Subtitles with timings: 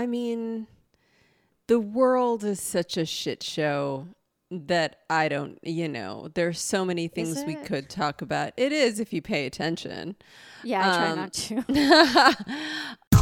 [0.00, 0.66] I mean,
[1.66, 4.06] the world is such a shit show
[4.50, 8.54] that I don't, you know, there's so many things we could talk about.
[8.56, 10.16] It is if you pay attention.
[10.64, 11.64] Yeah, I try Um, not to.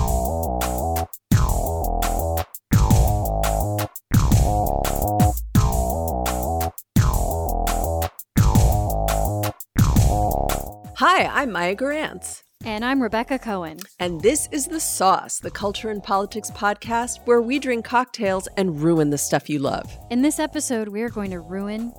[10.99, 12.45] Hi, I'm Maya Gurantz.
[12.65, 13.79] And I'm Rebecca Cohen.
[14.01, 18.81] And this is The Sauce, the culture and politics podcast where we drink cocktails and
[18.81, 19.97] ruin the stuff you love.
[20.11, 21.93] In this episode, we are going to ruin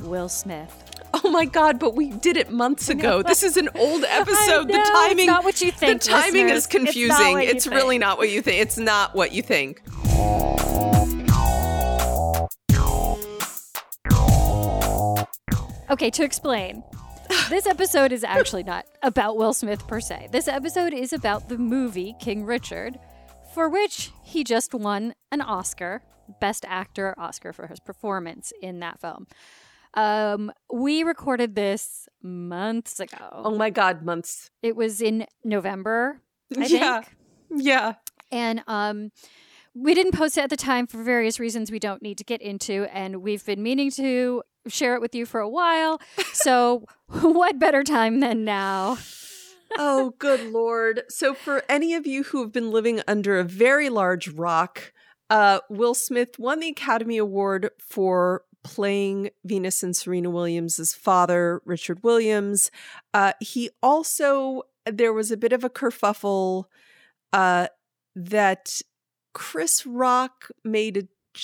[0.00, 0.72] Will Smith.
[1.24, 3.22] Oh my god, but we did it months ago.
[3.22, 4.68] This is an old episode.
[4.68, 6.52] know, the timing not what you think, The timing listeners.
[6.52, 7.32] is It's not confusing.
[7.32, 8.00] what It's, really think.
[8.00, 8.62] not what you think.
[8.62, 9.82] It's not what you think.
[15.90, 16.82] Okay, to explain,
[17.48, 20.28] this episode is actually not about Will Smith per se.
[20.32, 22.98] This episode is about the movie King Richard,
[23.54, 26.02] for which he just won an Oscar,
[26.40, 29.26] Best Actor Oscar for his performance in that film.
[29.94, 33.42] Um, we recorded this months ago.
[33.44, 34.50] Oh my god, months.
[34.62, 36.20] It was in November,
[36.56, 37.00] I yeah.
[37.02, 37.16] think.
[37.50, 37.94] Yeah.
[38.30, 39.10] And um,
[39.74, 42.40] we didn't post it at the time for various reasons we don't need to get
[42.42, 46.00] into, and we've been meaning to share it with you for a while.
[46.32, 48.98] So, what better time than now?
[49.76, 51.02] oh, good lord.
[51.08, 54.92] So, for any of you who have been living under a very large rock,
[55.30, 62.02] uh, Will Smith won the Academy Award for playing Venus and Serena Williams' father, Richard
[62.02, 62.70] Williams.
[63.14, 66.64] Uh, he also, there was a bit of a kerfuffle
[67.32, 67.68] uh,
[68.14, 68.80] that
[69.32, 71.00] Chris Rock made a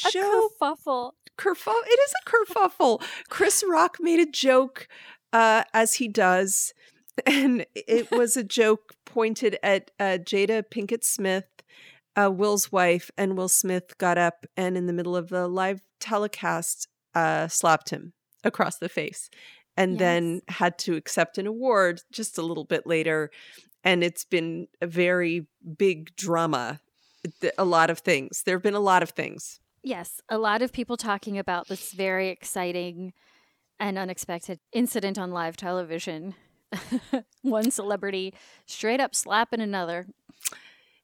[0.07, 1.13] A joke kerfuffle.
[1.39, 1.83] kerfuffle.
[1.87, 3.03] It is a kerfuffle.
[3.29, 4.89] Chris Rock made a joke,
[5.33, 6.73] uh, as he does,
[7.27, 11.47] and it was a joke pointed at uh, Jada Pinkett Smith,
[12.17, 15.81] uh, Will's wife, and Will Smith got up and, in the middle of the live
[16.01, 19.31] telecast, uh, slapped him across the face,
[19.77, 23.31] and then had to accept an award just a little bit later.
[23.85, 25.47] And it's been a very
[25.79, 26.81] big drama.
[27.41, 28.43] Th- A lot of things.
[28.45, 29.61] There have been a lot of things.
[29.83, 33.13] Yes, a lot of people talking about this very exciting
[33.79, 36.35] and unexpected incident on live television.
[37.43, 38.35] One celebrity
[38.67, 40.07] straight up slapping another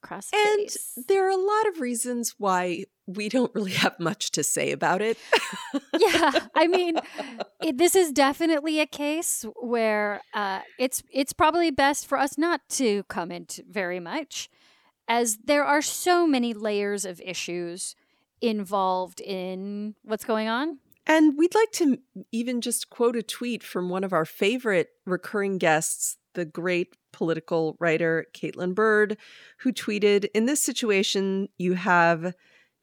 [0.03, 0.97] across the And face.
[1.07, 5.01] there are a lot of reasons why we don't really have much to say about
[5.01, 5.17] it.
[5.99, 6.97] yeah i mean
[7.61, 12.61] it, this is definitely a case where uh, it's it's probably best for us not
[12.69, 14.49] to comment very much
[15.07, 17.95] as there are so many layers of issues
[18.41, 21.99] involved in what's going on And we'd like to
[22.31, 27.75] even just quote a tweet from one of our favorite recurring guests, the great political
[27.79, 29.17] writer Caitlin Bird,
[29.59, 32.33] who tweeted In this situation, you have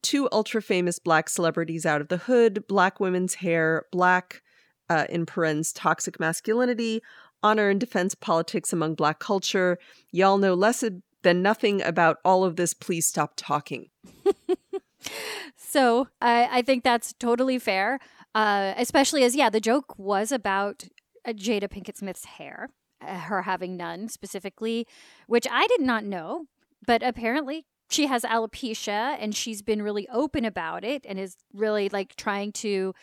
[0.03, 4.43] two ultra famous black celebrities out of the hood, black women's hair, black,
[4.91, 7.01] uh, in parens, toxic masculinity,
[7.43, 9.79] honor and defense politics among black culture.
[10.13, 10.83] Y'all know less
[11.23, 12.75] than nothing about all of this.
[12.75, 13.89] Please stop talking.
[15.57, 17.99] so I, I think that's totally fair
[18.35, 20.85] uh, especially as yeah the joke was about
[21.27, 22.69] uh, jada pinkett smith's hair
[23.07, 24.87] uh, her having none specifically
[25.27, 26.47] which i did not know
[26.87, 31.89] but apparently she has alopecia and she's been really open about it and is really
[31.89, 32.95] like trying to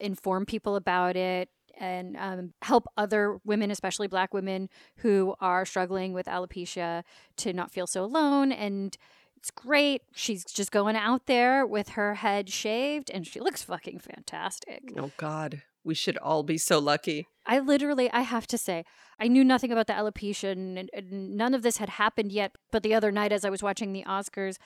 [0.00, 4.68] inform people about it and um, help other women, especially black women
[4.98, 7.02] who are struggling with alopecia,
[7.38, 8.52] to not feel so alone.
[8.52, 8.96] And
[9.36, 10.02] it's great.
[10.14, 14.92] She's just going out there with her head shaved and she looks fucking fantastic.
[14.96, 15.62] Oh, God.
[15.84, 17.26] We should all be so lucky.
[17.44, 18.84] I literally, I have to say,
[19.18, 22.56] I knew nothing about the alopecia and, and none of this had happened yet.
[22.70, 24.58] But the other night, as I was watching the Oscars,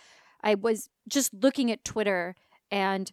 [0.43, 2.35] I was just looking at Twitter
[2.71, 3.11] and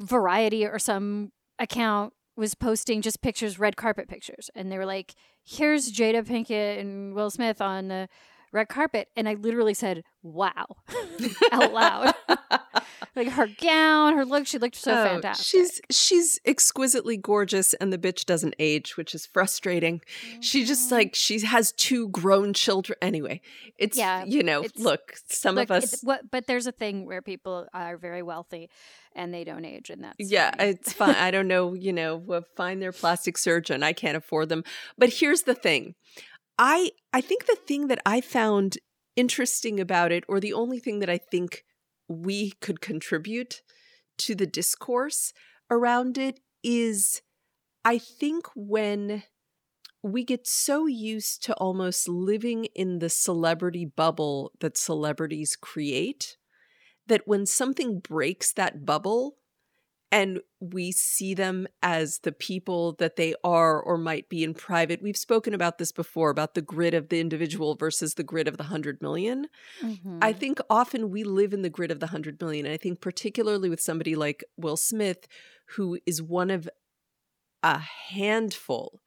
[0.00, 4.50] Variety or some account was posting just pictures, red carpet pictures.
[4.54, 8.08] And they were like, here's Jada Pinkett and Will Smith on the
[8.52, 9.08] red carpet.
[9.16, 10.66] And I literally said, wow,
[11.52, 12.14] out loud.
[13.16, 15.46] like her gown, her look, she looked so Oh, fantastic.
[15.46, 20.00] She's she's exquisitely gorgeous and the bitch doesn't age, which is frustrating.
[20.40, 20.92] She just Mhm.
[20.92, 23.40] like she has two grown children anyway.
[23.78, 27.22] It's Yeah, you know, look, some Look, of us what, but there's a thing where
[27.22, 28.70] people are very wealthy
[29.14, 31.14] and they don't age, and that's yeah, it's fine.
[31.16, 33.82] I don't know, you know, we'll find their plastic surgeon.
[33.82, 34.64] I can't afford them.
[34.96, 35.94] But here's the thing.
[36.58, 38.78] I I think the thing that I found
[39.16, 41.64] interesting about it, or the only thing that I think
[42.08, 43.62] we could contribute
[44.18, 45.32] to the discourse
[45.70, 47.22] around it is
[47.84, 49.24] I think when
[50.02, 56.36] we get so used to almost living in the celebrity bubble that celebrities create
[57.06, 59.36] that when something breaks that bubble
[60.12, 65.02] and we see them as the people that they are or might be in private.
[65.02, 68.58] We've spoken about this before about the grid of the individual versus the grid of
[68.58, 69.46] the 100 million.
[69.82, 70.18] Mm-hmm.
[70.20, 72.66] I think often we live in the grid of the 100 million.
[72.66, 75.26] And I think, particularly with somebody like Will Smith,
[75.76, 76.68] who is one of
[77.62, 79.00] a handful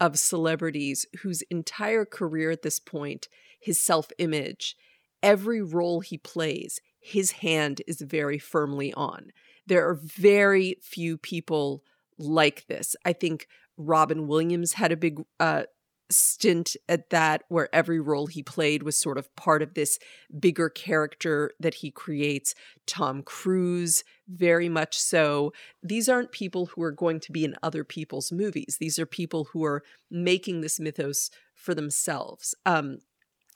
[0.00, 3.28] of celebrities whose entire career at this point,
[3.60, 4.74] his self image,
[5.22, 9.30] every role he plays, his hand is very firmly on.
[9.66, 11.84] There are very few people
[12.18, 12.96] like this.
[13.04, 13.46] I think
[13.76, 15.64] Robin Williams had a big uh,
[16.10, 19.98] stint at that where every role he played was sort of part of this
[20.38, 22.54] bigger character that he creates.
[22.86, 25.52] Tom Cruise, very much so.
[25.82, 28.76] These aren't people who are going to be in other people's movies.
[28.80, 32.54] These are people who are making this mythos for themselves.
[32.66, 32.98] Um,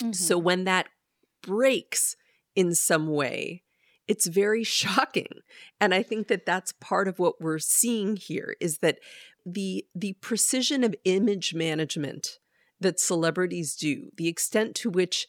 [0.01, 0.13] mm-hmm.
[0.13, 0.87] So when that
[1.43, 2.17] breaks
[2.55, 3.63] in some way,
[4.09, 5.29] it's very shocking
[5.81, 8.99] and i think that that's part of what we're seeing here is that
[9.47, 12.39] the the precision of image management
[12.81, 15.27] that celebrities do the extent to which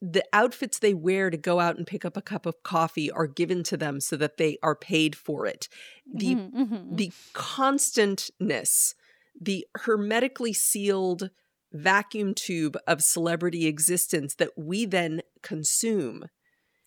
[0.00, 3.26] the outfits they wear to go out and pick up a cup of coffee are
[3.26, 5.68] given to them so that they are paid for it
[6.12, 6.96] the mm-hmm, mm-hmm.
[6.96, 8.94] the constantness
[9.40, 11.30] the hermetically sealed
[11.72, 16.24] vacuum tube of celebrity existence that we then consume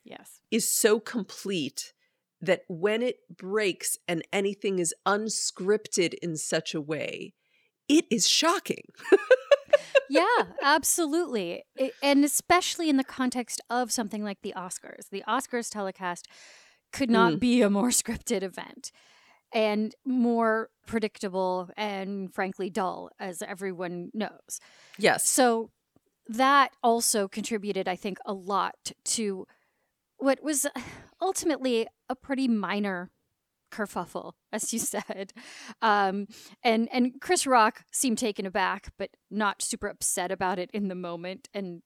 [0.03, 0.41] yes.
[0.51, 1.93] is so complete
[2.41, 7.33] that when it breaks and anything is unscripted in such a way
[7.87, 8.85] it is shocking.
[10.09, 10.25] Yeah
[10.63, 11.63] absolutely.
[11.75, 15.09] It, and especially in the context of something like the oscars.
[15.11, 16.27] The oscars telecast
[16.93, 17.39] could not mm.
[17.39, 18.91] be a more scripted event
[19.53, 24.59] and more predictable and frankly dull as everyone knows.
[24.97, 25.27] Yes.
[25.27, 25.71] So
[26.29, 29.45] that also contributed i think a lot to
[30.21, 30.65] what was
[31.21, 33.11] ultimately a pretty minor
[33.71, 35.33] kerfuffle, as you said.
[35.81, 36.27] Um,
[36.63, 40.95] and and Chris Rock seemed taken aback, but not super upset about it in the
[40.95, 41.81] moment, and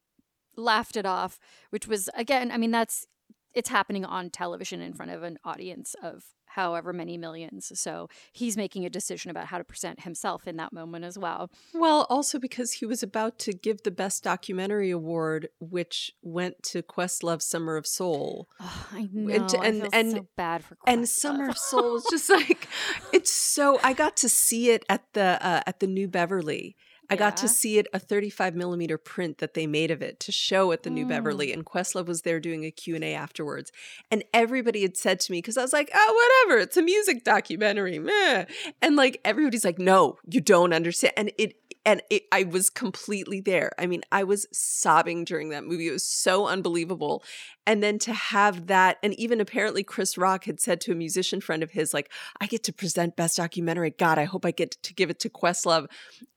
[0.56, 1.40] laughed it off.
[1.70, 3.08] Which was again, I mean, that's
[3.54, 7.70] it's happening on television in front of an audience of however many millions.
[7.76, 11.52] So he's making a decision about how to present himself in that moment as well.
[11.74, 16.82] Well, also because he was about to give the Best Documentary Award, which went to
[16.82, 18.48] Questlove Summer of Soul.
[18.62, 19.34] Oh, I know.
[19.34, 20.94] And, and, I and so bad for Questlove.
[20.94, 22.70] And Summer of Soul was just like,
[23.12, 26.78] it's so, I got to see it at the, uh, at the New Beverly
[27.10, 30.32] I got to see it a 35 millimeter print that they made of it to
[30.32, 31.54] show at the New Beverly, mm.
[31.54, 33.72] and Questlove was there doing a Q and A afterwards,
[34.10, 37.24] and everybody had said to me because I was like, "Oh, whatever, it's a music
[37.24, 38.46] documentary," meh.
[38.82, 41.56] and like everybody's like, "No, you don't understand," and it
[41.86, 43.72] and it, I was completely there.
[43.78, 45.88] I mean, I was sobbing during that movie.
[45.88, 47.24] It was so unbelievable.
[47.68, 51.42] And then to have that, and even apparently Chris Rock had said to a musician
[51.42, 52.12] friend of his, like,
[52.42, 53.92] I get to present best documentary.
[53.92, 55.88] God, I hope I get to give it to Questlove.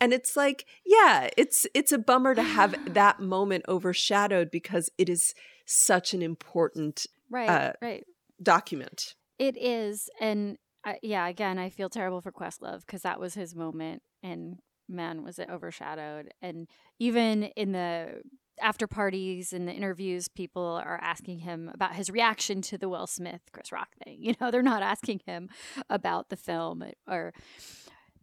[0.00, 5.08] And it's like, yeah, it's it's a bummer to have that moment overshadowed because it
[5.08, 5.34] is
[5.64, 8.04] such an important right, uh, right
[8.42, 9.14] document.
[9.38, 13.54] It is, and uh, yeah, again, I feel terrible for Questlove because that was his
[13.54, 14.58] moment, and
[14.88, 16.32] man, was it overshadowed.
[16.42, 16.68] And
[16.98, 18.22] even in the
[18.60, 23.06] after parties and the interviews, people are asking him about his reaction to the Will
[23.06, 24.18] Smith Chris Rock thing.
[24.20, 25.48] You know, they're not asking him
[25.88, 27.32] about the film or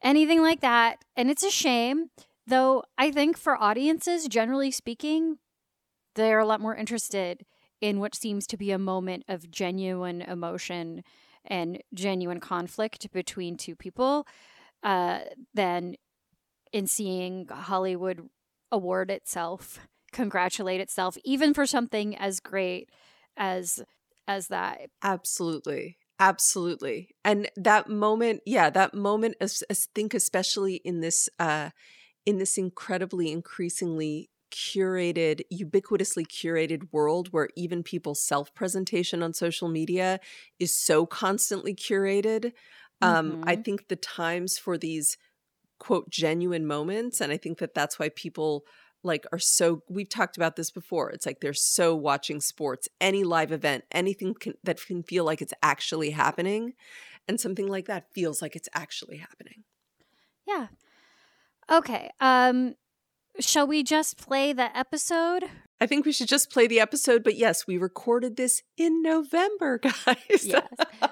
[0.01, 1.03] anything like that.
[1.15, 2.09] And it's a shame,
[2.47, 5.37] though I think for audiences, generally speaking,
[6.15, 7.45] they're a lot more interested
[7.81, 11.03] in what seems to be a moment of genuine emotion
[11.45, 14.25] and genuine conflict between two people
[14.83, 15.19] uh,
[15.53, 15.95] than
[16.75, 18.27] in seeing Hollywood
[18.69, 19.79] award itself,
[20.11, 22.89] congratulate itself, even for something as great
[23.37, 23.81] as
[24.27, 24.89] as that.
[25.01, 25.97] Absolutely.
[26.19, 27.15] Absolutely.
[27.23, 29.47] And that moment, yeah, that moment I
[29.95, 31.69] think especially in this uh
[32.25, 39.69] in this incredibly increasingly curated, ubiquitously curated world where even people's self presentation on social
[39.69, 40.19] media
[40.59, 42.51] is so constantly curated.
[43.01, 43.43] Um, mm-hmm.
[43.47, 45.17] I think the times for these
[45.79, 48.63] quote genuine moments and i think that that's why people
[49.03, 53.23] like are so we've talked about this before it's like they're so watching sports any
[53.23, 56.73] live event anything can, that can feel like it's actually happening
[57.27, 59.63] and something like that feels like it's actually happening
[60.47, 60.67] yeah
[61.71, 62.75] okay um
[63.39, 65.45] shall we just play the episode
[65.79, 69.77] I think we should just play the episode, but yes, we recorded this in November,
[70.05, 70.45] guys.
[70.45, 70.63] yes.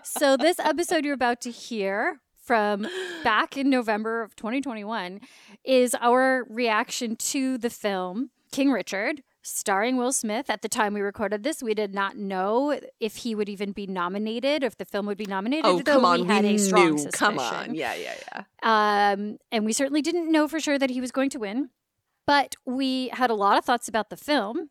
[0.04, 2.88] So, this episode you're about to hear from
[3.24, 5.22] back in November of 2021
[5.64, 10.50] is our reaction to the film King Richard starring Will Smith.
[10.50, 13.86] At the time we recorded this, we did not know if he would even be
[13.86, 15.66] nominated, if the film would be nominated.
[15.66, 16.22] Oh, come on.
[16.22, 16.98] We had we a strong knew.
[16.98, 17.20] suspicion.
[17.20, 17.76] Come on.
[17.76, 18.44] Yeah, yeah, yeah.
[19.14, 21.70] Um, and we certainly didn't know for sure that he was going to win.
[22.26, 24.70] But we had a lot of thoughts about the film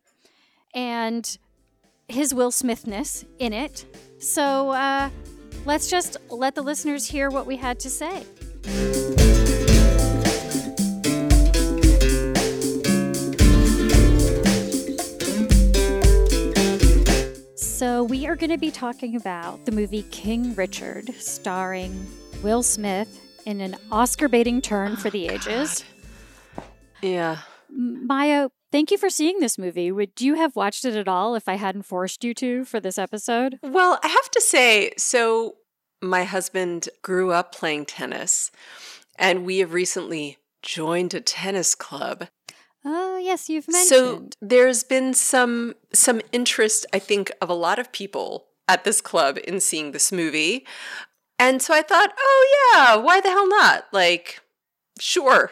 [0.73, 1.37] and
[2.07, 3.85] his Will Smithness in it.
[4.17, 5.09] So uh,
[5.65, 8.23] let's just let the listeners hear what we had to say.
[17.55, 22.07] So, we are going to be talking about the movie King Richard, starring
[22.41, 25.83] Will Smith in an Oscar baiting turn for oh, the ages.
[27.01, 27.39] Yeah.
[27.69, 29.91] Maya, thank you for seeing this movie.
[29.91, 32.97] Would you have watched it at all if I hadn't forced you to for this
[32.97, 33.59] episode?
[33.61, 35.57] Well, I have to say, so
[36.01, 38.51] my husband grew up playing tennis,
[39.17, 42.29] and we have recently joined a tennis club.
[42.83, 43.89] Oh, yes, you've mentioned.
[43.89, 49.01] So there's been some some interest, I think, of a lot of people at this
[49.01, 50.65] club in seeing this movie.
[51.37, 53.85] And so I thought, oh yeah, why the hell not?
[53.93, 54.41] Like,
[54.99, 55.51] sure.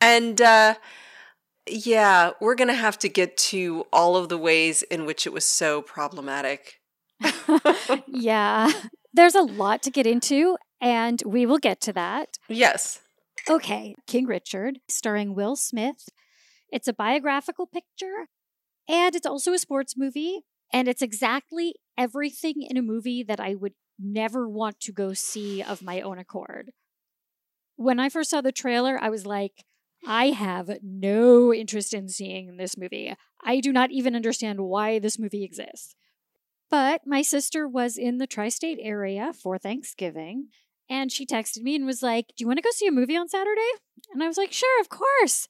[0.00, 0.74] And uh
[1.70, 5.44] yeah, we're gonna have to get to all of the ways in which it was
[5.44, 6.80] so problematic.
[8.06, 8.70] yeah,
[9.12, 12.38] there's a lot to get into, and we will get to that.
[12.48, 13.00] Yes.
[13.48, 16.08] Okay, King Richard, starring Will Smith.
[16.70, 18.26] It's a biographical picture,
[18.88, 23.54] and it's also a sports movie, and it's exactly everything in a movie that I
[23.54, 26.72] would never want to go see of my own accord.
[27.76, 29.64] When I first saw the trailer, I was like,
[30.06, 33.14] I have no interest in seeing this movie.
[33.42, 35.94] I do not even understand why this movie exists.
[36.70, 40.48] But my sister was in the tri state area for Thanksgiving,
[40.88, 43.16] and she texted me and was like, Do you want to go see a movie
[43.16, 43.70] on Saturday?
[44.12, 45.48] And I was like, Sure, of course.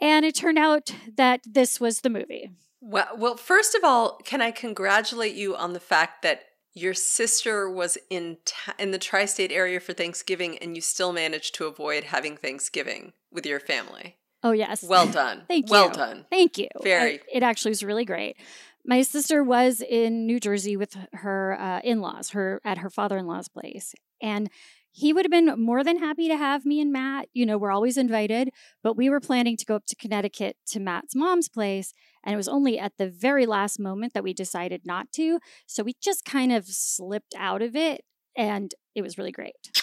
[0.00, 2.50] And it turned out that this was the movie.
[2.80, 6.42] Well, well, first of all, can I congratulate you on the fact that
[6.76, 8.36] your sister was in
[8.78, 13.46] in the tri-state area for Thanksgiving and you still managed to avoid having Thanksgiving with
[13.46, 14.16] your family.
[14.42, 14.82] Oh, yes.
[14.82, 15.44] Well done.
[15.48, 15.92] Thank Well you.
[15.94, 16.26] done.
[16.30, 16.68] Thank you.
[16.82, 17.20] Very.
[17.20, 18.36] I- it actually was really great.
[18.84, 23.94] My sister was in New Jersey with her uh, in-laws, her at her father-in-law's place,
[24.22, 24.48] and
[24.92, 27.28] he would have been more than happy to have me and Matt.
[27.34, 28.50] You know, we're always invited,
[28.84, 31.92] but we were planning to go up to Connecticut to Matt's mom's place,
[32.24, 35.38] and it was only at the very last moment that we decided not to.
[35.66, 38.04] So we just kind of slipped out of it,
[38.36, 39.82] and it was really great.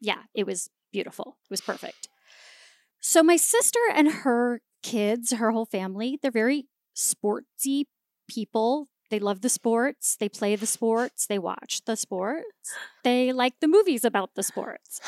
[0.00, 1.38] Yeah, it was beautiful.
[1.44, 2.08] It was perfect.
[3.00, 7.84] So my sister and her kids, her whole family, they're very sportsy
[8.28, 8.88] people.
[9.10, 13.66] They love the sports, they play the sports, they watch the sports, they like the
[13.66, 15.00] movies about the sports.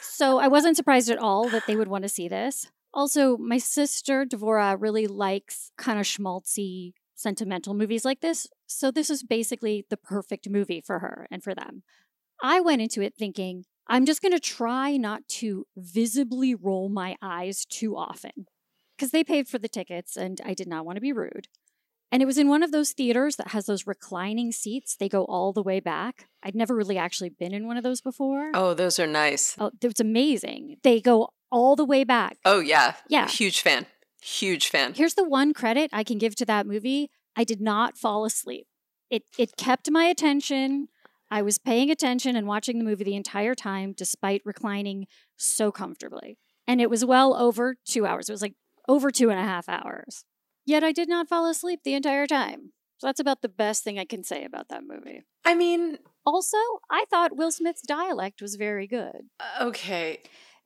[0.00, 2.68] So I wasn't surprised at all that they would want to see this.
[2.94, 8.46] Also, my sister, Devora, really likes kind of schmaltzy, sentimental movies like this.
[8.66, 11.82] So this is basically the perfect movie for her and for them.
[12.42, 17.16] I went into it thinking, I'm just going to try not to visibly roll my
[17.20, 18.46] eyes too often
[18.96, 21.48] because they paid for the tickets and I did not want to be rude.
[22.12, 24.96] And it was in one of those theaters that has those reclining seats.
[24.96, 26.28] They go all the way back.
[26.42, 28.52] I'd never really actually been in one of those before.
[28.54, 29.56] Oh, those are nice.
[29.58, 30.76] Oh, it's amazing.
[30.84, 32.38] They go all the way back.
[32.44, 32.94] Oh yeah.
[33.08, 33.28] Yeah.
[33.28, 33.86] Huge fan.
[34.22, 34.94] Huge fan.
[34.94, 37.10] Here's the one credit I can give to that movie.
[37.34, 38.66] I did not fall asleep.
[39.10, 40.88] It it kept my attention.
[41.30, 45.06] I was paying attention and watching the movie the entire time despite reclining
[45.36, 46.38] so comfortably.
[46.66, 48.28] And it was well over two hours.
[48.28, 48.54] It was like
[48.88, 50.24] over two and a half hours.
[50.66, 52.72] Yet I did not fall asleep the entire time.
[52.98, 55.22] So that's about the best thing I can say about that movie.
[55.44, 56.58] I mean, Also,
[56.90, 59.28] I thought Will Smith's dialect was very good.
[59.40, 60.20] Uh, okay.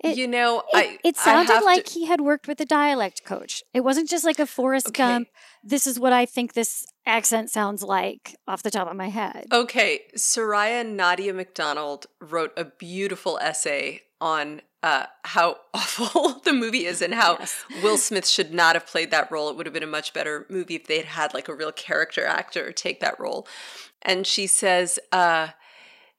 [0.05, 2.65] It- you know, It, I it sounded have to- like he had worked with a
[2.65, 3.63] dialect coach.
[3.73, 5.03] It wasn't just like a Forrest Okay.
[5.03, 5.29] Gump.
[5.63, 9.47] This is what I think this accent sounds like off the top of my head.
[9.53, 17.01] Okay, Soraya Nadia McDonald wrote a beautiful essay on uh, how awful the movie is
[17.01, 17.65] and how Yes.
[17.83, 19.49] Will Smith should not have played that role.
[19.49, 21.73] It would have been a much better movie if they had had like a real
[21.73, 23.47] character actor take that role.
[24.03, 25.49] And she says uh,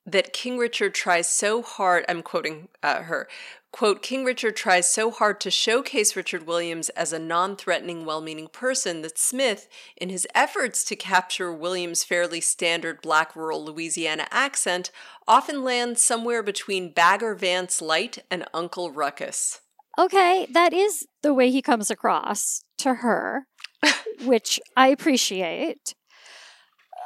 [0.08, 3.27] that King Richard tries so hard, I'm quoting uh, her,
[3.75, 8.22] quote, King Richard tries so hard to showcase Richard Williams as a non threatening, well
[8.22, 9.67] meaning person that Smith,
[9.98, 14.91] in his efforts to capture Williams' fairly standard black rural Louisiana accent,
[15.27, 19.60] often lands somewhere between Bagger Vance Light and Uncle Ruckus.
[20.00, 23.46] Okay, that is the way he comes across to her,
[24.24, 25.96] which I appreciate.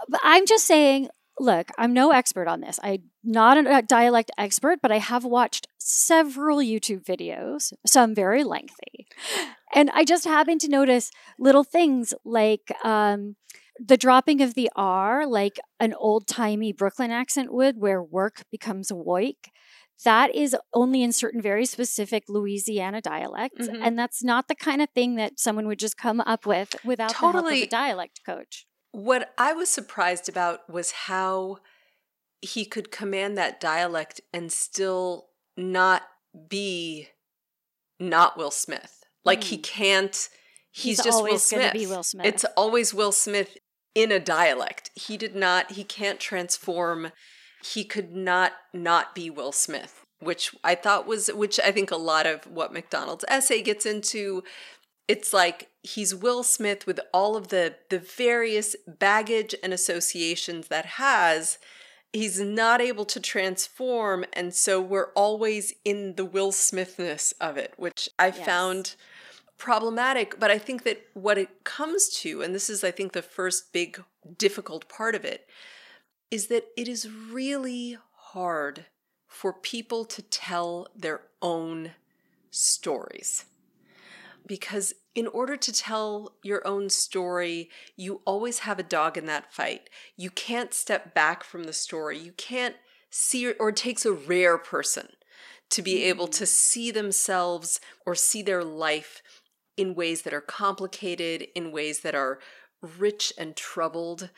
[0.07, 1.09] But I'm just saying,
[1.39, 2.79] look, I'm no expert on this.
[2.83, 9.07] I'm not a dialect expert, but I have watched several YouTube videos, some very lengthy.
[9.73, 13.35] And I just happened to notice little things like um,
[13.83, 18.91] the dropping of the R, like an old timey Brooklyn accent would, where work becomes
[18.91, 19.49] woik.
[20.05, 23.67] That is only in certain very specific Louisiana dialects.
[23.67, 23.83] Mm-hmm.
[23.83, 27.09] And that's not the kind of thing that someone would just come up with without
[27.09, 27.31] totally.
[27.31, 28.65] the help of a dialect coach.
[28.91, 31.57] What I was surprised about was how
[32.41, 35.27] he could command that dialect and still
[35.57, 36.03] not
[36.47, 37.09] be
[37.99, 39.03] not Will Smith.
[39.25, 39.45] Like mm.
[39.45, 40.29] he can't
[40.71, 41.73] he's, he's just Will Smith.
[41.73, 42.25] Will Smith.
[42.25, 43.57] It's always Will Smith
[43.93, 44.91] in a dialect.
[44.95, 47.11] He did not he can't transform
[47.63, 51.97] he could not not be Will Smith, which I thought was which I think a
[51.97, 54.43] lot of what McDonald's essay gets into
[55.07, 60.85] it's like he's Will Smith with all of the the various baggage and associations that
[60.85, 61.57] has
[62.11, 67.73] he's not able to transform and so we're always in the Will Smithness of it
[67.77, 68.45] which I yes.
[68.45, 68.95] found
[69.57, 73.21] problematic but I think that what it comes to and this is I think the
[73.21, 74.03] first big
[74.37, 75.47] difficult part of it
[76.31, 78.85] is that it is really hard
[79.27, 81.91] for people to tell their own
[82.51, 83.45] stories
[84.45, 89.53] because in order to tell your own story, you always have a dog in that
[89.53, 89.89] fight.
[90.15, 92.17] You can't step back from the story.
[92.17, 92.77] You can't
[93.09, 95.09] see, or it takes a rare person
[95.71, 96.47] to be able to mm.
[96.47, 99.21] see themselves or see their life
[99.75, 102.39] in ways that are complicated, in ways that are
[102.81, 104.29] rich and troubled.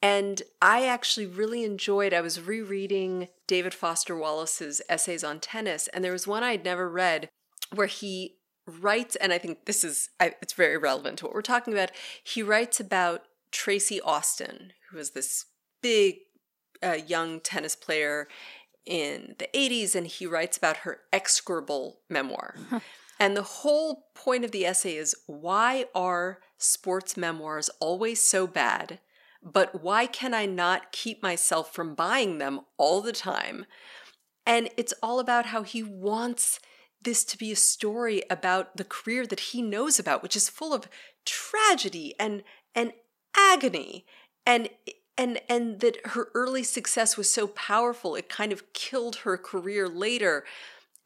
[0.00, 6.02] And I actually really enjoyed, I was rereading David Foster Wallace's essays on tennis, and
[6.02, 7.28] there was one I'd never read
[7.74, 8.36] where he
[8.66, 11.90] writes, and I think this is it's very relevant to what we're talking about.
[12.22, 15.46] He writes about Tracy Austin, who was this
[15.82, 16.16] big
[16.82, 18.28] uh, young tennis player
[18.84, 22.54] in the 80s, and he writes about her execrable memoir.
[23.20, 29.00] and the whole point of the essay is why are sports memoirs always so bad?
[29.42, 33.66] But why can I not keep myself from buying them all the time?
[34.46, 36.60] And it's all about how he wants
[37.04, 40.72] this to be a story about the career that he knows about, which is full
[40.72, 40.88] of
[41.24, 42.42] tragedy and
[42.74, 42.92] and
[43.36, 44.06] agony.
[44.46, 44.68] And
[45.16, 49.88] and and that her early success was so powerful it kind of killed her career
[49.88, 50.44] later.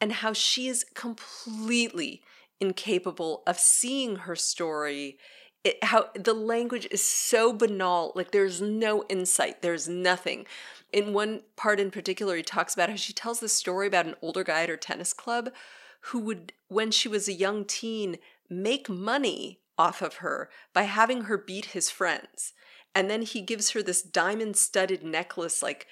[0.01, 2.23] And how she is completely
[2.61, 5.19] incapable of seeing her story.
[5.65, 10.47] It, how the language is so banal like there's no insight there's nothing.
[10.93, 14.15] In one part in particular he talks about how she tells the story about an
[14.23, 15.51] older guy at her tennis club
[16.07, 21.23] who would, when she was a young teen, make money off of her by having
[21.23, 22.53] her beat his friends.
[22.95, 25.87] And then he gives her this diamond studded necklace, like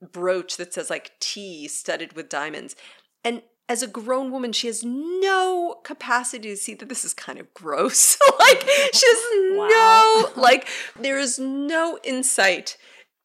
[0.00, 2.76] brooch that says like T studded with diamonds.
[3.24, 7.38] And as a grown woman, she has no capacity to see that this is kind
[7.38, 8.18] of gross.
[8.40, 9.68] like, she has wow.
[9.68, 10.66] no, like,
[10.98, 12.76] there is no insight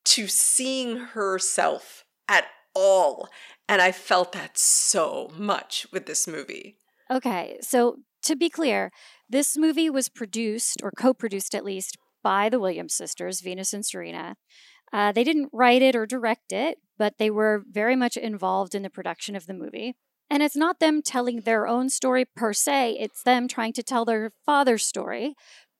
[0.03, 3.29] to seeing herself at all.
[3.67, 6.77] And I felt that so much with this movie.
[7.09, 8.91] Okay, so to be clear,
[9.29, 13.85] this movie was produced, or co produced at least, by the Williams sisters, Venus and
[13.85, 14.35] Serena.
[14.91, 18.83] Uh, they didn't write it or direct it, but they were very much involved in
[18.83, 19.95] the production of the movie.
[20.29, 24.05] And it's not them telling their own story per se, it's them trying to tell
[24.05, 25.35] their father's story,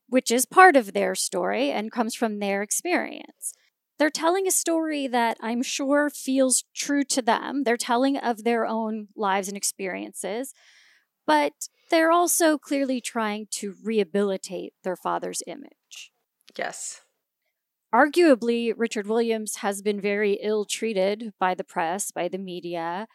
[0.08, 3.54] which is part of their story and comes from their experience.
[3.98, 7.64] They're telling a story that I'm sure feels true to them.
[7.64, 10.54] They're telling of their own lives and experiences,
[11.26, 11.54] but
[11.90, 16.12] they're also clearly trying to rehabilitate their father's image.
[16.58, 17.02] Yes.
[17.94, 23.08] Arguably, Richard Williams has been very ill treated by the press, by the media.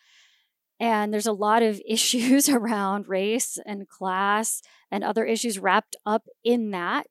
[0.78, 6.24] And there's a lot of issues around race and class and other issues wrapped up
[6.42, 7.06] in that.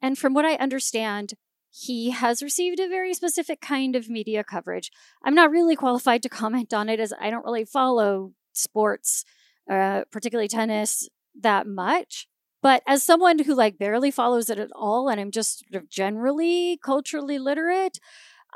[0.00, 1.34] And from what I understand,
[1.80, 4.90] he has received a very specific kind of media coverage.
[5.24, 9.24] I'm not really qualified to comment on it as I don't really follow sports,
[9.70, 11.08] uh, particularly tennis,
[11.40, 12.26] that much.
[12.60, 15.88] But as someone who like barely follows it at all, and I'm just sort of
[15.88, 18.00] generally culturally literate,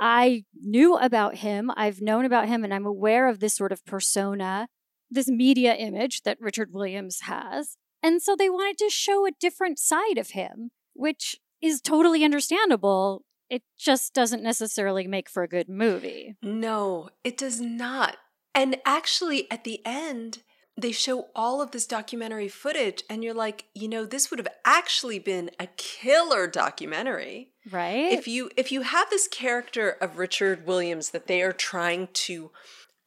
[0.00, 1.70] I knew about him.
[1.76, 4.66] I've known about him, and I'm aware of this sort of persona,
[5.11, 7.76] this media image that Richard Williams has.
[8.02, 13.25] And so they wanted to show a different side of him, which is totally understandable.
[13.48, 16.37] It just doesn't necessarily make for a good movie.
[16.42, 18.16] No, it does not.
[18.55, 20.42] And actually, at the end,
[20.77, 24.48] they show all of this documentary footage and you're like you know this would have
[24.64, 30.66] actually been a killer documentary right if you if you have this character of richard
[30.66, 32.51] williams that they are trying to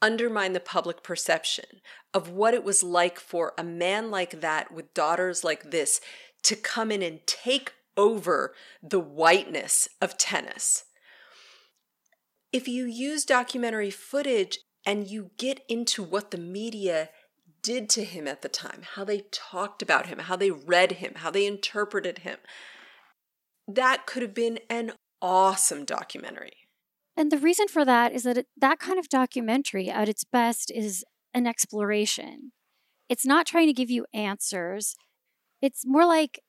[0.02, 1.66] undermine the public perception
[2.14, 6.00] of what it was like for a man like that with daughters like this
[6.44, 10.86] to come in and take over the whiteness of tennis
[12.56, 17.10] if you use documentary footage and you get into what the media
[17.62, 21.16] did to him at the time, how they talked about him, how they read him,
[21.18, 22.38] how they interpreted him.
[23.68, 26.54] That could have been an awesome documentary.
[27.18, 30.72] And the reason for that is that it, that kind of documentary, at its best,
[30.74, 31.04] is
[31.34, 32.54] an exploration.
[33.10, 34.96] It's not trying to give you answers,
[35.62, 36.40] it's more like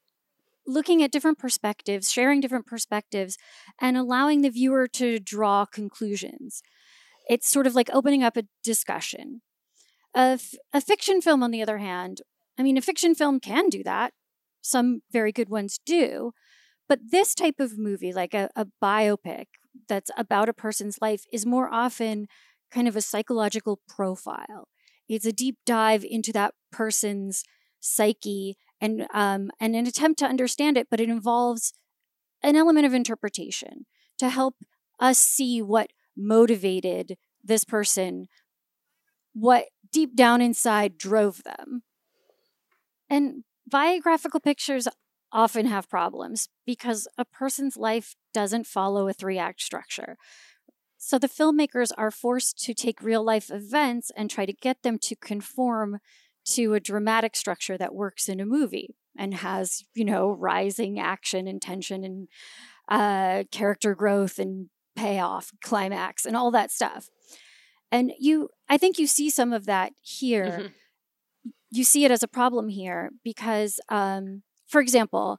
[0.67, 3.37] looking at different perspectives, sharing different perspectives,
[3.81, 6.63] and allowing the viewer to draw conclusions.
[7.29, 9.43] It's sort of like opening up a discussion.
[10.15, 12.23] A, f- a fiction film, on the other hand,
[12.59, 14.13] I mean, a fiction film can do that.
[14.63, 16.33] Some very good ones do.
[16.89, 19.47] But this type of movie, like a, a biopic
[19.89, 22.27] that's about a person's life, is more often
[22.71, 24.69] kind of a psychological profile.
[25.09, 27.45] It's a deep dive into that person's
[27.81, 31.73] psyche and um, and an attempt to understand it, but it involves
[32.43, 33.87] an element of interpretation
[34.19, 34.57] to help
[35.01, 38.27] us see what motivated this person,
[39.33, 41.83] what deep down inside drove them.
[43.09, 44.89] And biographical pictures
[45.33, 50.17] often have problems because a person's life doesn't follow a three act structure.
[50.99, 54.99] So the filmmakers are forced to take real life events and try to get them
[55.01, 55.99] to conform
[56.47, 61.47] to a dramatic structure that works in a movie and has, you know, rising action
[61.49, 62.29] and tension and
[62.89, 67.09] uh, character growth and payoff, climax, and all that stuff.
[67.91, 70.45] And you, I think you see some of that here.
[70.47, 71.51] Mm-hmm.
[71.71, 75.39] You see it as a problem here because, um, for example,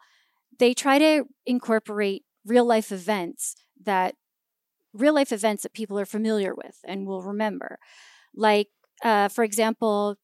[0.60, 4.16] they try to incorporate real life events that
[4.94, 7.80] real life events that people are familiar with and will remember.
[8.36, 8.68] Like,
[9.04, 10.18] uh, for example,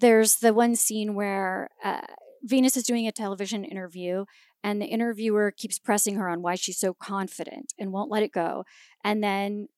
[0.00, 2.02] there's the one scene where uh,
[2.42, 4.24] Venus is doing a television interview
[4.62, 8.32] and the interviewer keeps pressing her on why she's so confident and won't let it
[8.32, 8.64] go.
[9.04, 9.68] And then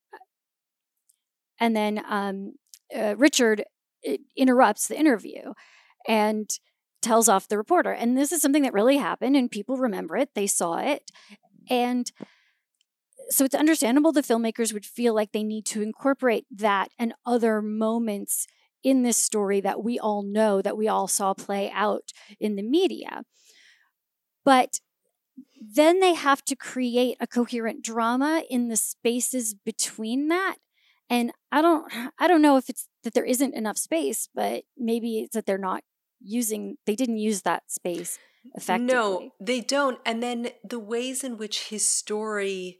[1.58, 2.54] and then um,
[2.96, 3.64] uh, Richard
[4.08, 5.52] uh, interrupts the interview
[6.08, 6.48] and
[7.02, 7.92] tells off the reporter.
[7.92, 10.30] And this is something that really happened, and people remember it.
[10.34, 11.10] They saw it.
[11.68, 12.10] And
[13.28, 17.62] so it's understandable the filmmakers would feel like they need to incorporate that and other
[17.62, 18.46] moments
[18.82, 22.62] in this story that we all know, that we all saw play out in the
[22.62, 23.24] media.
[24.44, 24.80] But
[25.60, 30.56] then they have to create a coherent drama in the spaces between that.
[31.08, 35.18] And i don't i don't know if it's that there isn't enough space but maybe
[35.18, 35.82] it's that they're not
[36.20, 38.18] using they didn't use that space
[38.54, 38.94] effectively.
[38.94, 39.98] no they don't.
[40.04, 42.78] And then the ways in which his story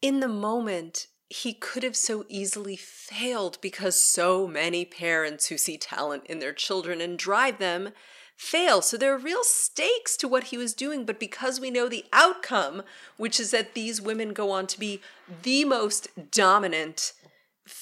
[0.00, 5.76] in the moment he could have so easily failed because so many parents who see
[5.76, 7.90] talent in their children and drive them
[8.34, 8.80] fail.
[8.80, 12.04] So there are real stakes to what he was doing, but because we know the
[12.12, 12.82] outcome,
[13.16, 15.00] which is that these women go on to be
[15.42, 17.12] the most dominant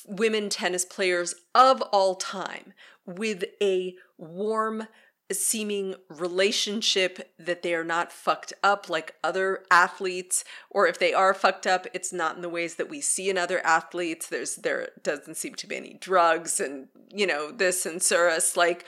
[0.06, 2.72] women tennis players of all time
[3.04, 4.88] with a warm
[5.32, 11.34] seeming relationship that they are not fucked up like other athletes or if they are
[11.34, 14.28] fucked up it's not in the ways that we see in other athletes.
[14.28, 18.84] There's there doesn't seem to be any drugs and you know this and surus like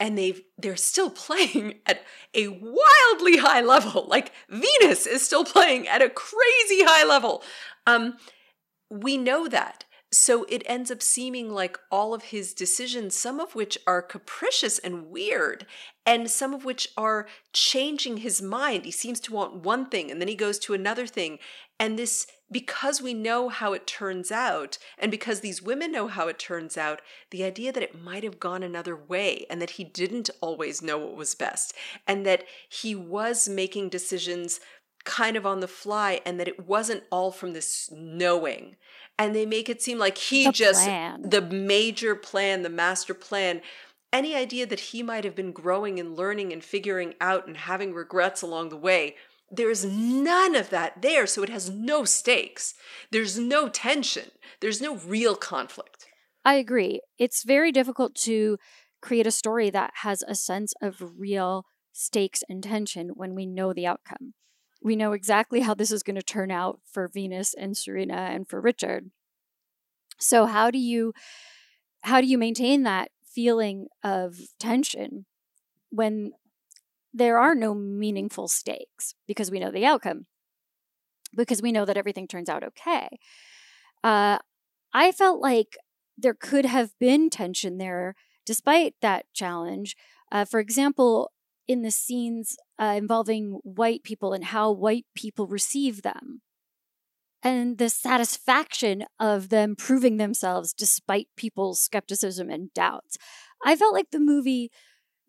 [0.00, 2.02] and they've they're still playing at
[2.34, 4.06] a wildly high level.
[4.08, 7.42] Like venus is still playing at a crazy high level.
[7.86, 8.16] Um
[8.90, 13.54] we know that so it ends up seeming like all of his decisions, some of
[13.54, 15.66] which are capricious and weird,
[16.04, 18.84] and some of which are changing his mind.
[18.84, 21.38] He seems to want one thing and then he goes to another thing.
[21.78, 26.26] And this, because we know how it turns out, and because these women know how
[26.26, 29.84] it turns out, the idea that it might have gone another way and that he
[29.84, 31.72] didn't always know what was best,
[32.06, 34.60] and that he was making decisions
[35.04, 38.76] kind of on the fly, and that it wasn't all from this knowing
[39.20, 41.22] and they make it seem like he the just plan.
[41.22, 43.60] the major plan, the master plan.
[44.12, 47.92] Any idea that he might have been growing and learning and figuring out and having
[47.92, 49.16] regrets along the way,
[49.50, 51.26] there's none of that there.
[51.26, 52.74] So it has no stakes.
[53.10, 54.30] There's no tension.
[54.60, 56.06] There's no real conflict.
[56.42, 57.02] I agree.
[57.18, 58.56] It's very difficult to
[59.02, 63.74] create a story that has a sense of real stakes and tension when we know
[63.74, 64.32] the outcome
[64.82, 68.48] we know exactly how this is going to turn out for Venus and Serena and
[68.48, 69.10] for Richard.
[70.18, 71.12] So how do you
[72.02, 75.26] how do you maintain that feeling of tension
[75.90, 76.32] when
[77.12, 80.26] there are no meaningful stakes because we know the outcome,
[81.36, 83.08] because we know that everything turns out okay.
[84.02, 84.38] Uh,
[84.92, 85.76] I felt like
[86.16, 88.14] there could have been tension there
[88.46, 89.96] despite that challenge.
[90.32, 91.32] Uh, for example,
[91.70, 96.42] in the scenes uh, involving white people and how white people receive them.
[97.44, 103.18] And the satisfaction of them proving themselves despite people's skepticism and doubts.
[103.64, 104.72] I felt like the movie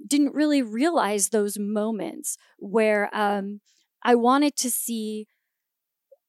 [0.05, 3.61] didn't really realize those moments where um,
[4.01, 5.27] I wanted to see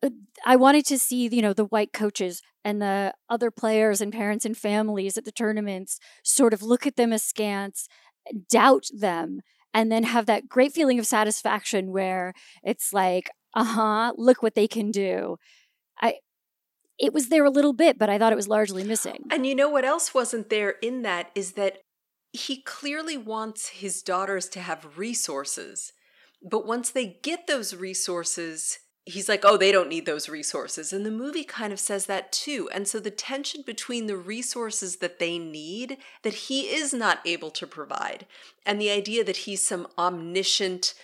[0.04, 0.10] uh,
[0.44, 4.44] I wanted to see, you know, the white coaches and the other players and parents
[4.44, 7.88] and families at the tournaments sort of look at them askance,
[8.50, 9.40] doubt them,
[9.74, 14.68] and then have that great feeling of satisfaction where it's like, uh-huh, look what they
[14.68, 15.36] can do.
[16.00, 16.16] I
[16.98, 19.24] it was there a little bit, but I thought it was largely missing.
[19.30, 21.78] And you know what else wasn't there in that is that
[22.32, 25.92] he clearly wants his daughters to have resources.
[26.42, 30.92] But once they get those resources, he's like, oh, they don't need those resources.
[30.92, 32.68] And the movie kind of says that too.
[32.72, 37.50] And so the tension between the resources that they need that he is not able
[37.50, 38.26] to provide
[38.64, 40.94] and the idea that he's some omniscient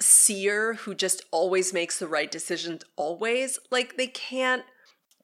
[0.00, 4.64] seer who just always makes the right decisions always, like they can't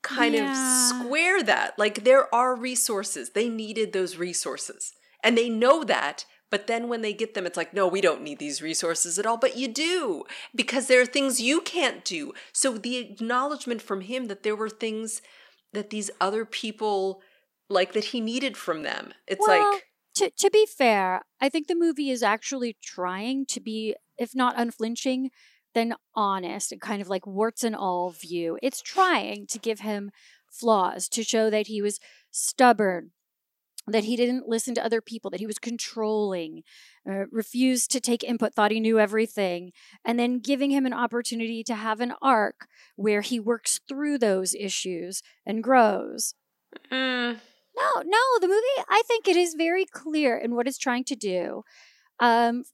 [0.02, 0.50] kind yeah.
[0.50, 1.78] of square that.
[1.78, 3.30] Like there are resources.
[3.30, 4.92] They needed those resources.
[5.22, 8.22] And they know that, but then when they get them, it's like, no, we don't
[8.22, 9.36] need these resources at all.
[9.36, 12.32] But you do, because there are things you can't do.
[12.52, 15.20] So the acknowledgement from him that there were things
[15.72, 17.20] that these other people
[17.68, 19.12] like that he needed from them.
[19.26, 19.84] It's well, like
[20.14, 24.56] to to be fair, I think the movie is actually trying to be, if not
[24.56, 25.30] unflinching,
[25.74, 28.58] then honest and kind of like warts and all view.
[28.62, 30.10] It's trying to give him
[30.50, 33.10] flaws to show that he was stubborn,
[33.92, 36.62] that he didn't listen to other people, that he was controlling,
[37.08, 39.72] uh, refused to take input, thought he knew everything,
[40.04, 44.54] and then giving him an opportunity to have an arc where he works through those
[44.54, 46.34] issues and grows.
[46.92, 47.38] Mm.
[47.76, 51.16] No, no, the movie, I think it is very clear in what it's trying to
[51.16, 51.62] do.
[52.18, 52.64] Um,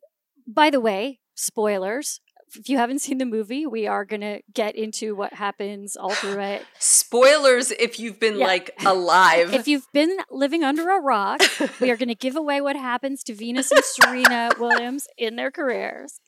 [0.46, 2.20] by the way, spoilers
[2.56, 6.10] if you haven't seen the movie, we are going to get into what happens all
[6.14, 6.62] through it.
[6.78, 8.46] Spoilers if you've been yeah.
[8.46, 9.52] like alive.
[9.52, 11.40] if you've been living under a rock,
[11.80, 15.50] we are going to give away what happens to Venus and Serena Williams in their
[15.50, 16.20] careers.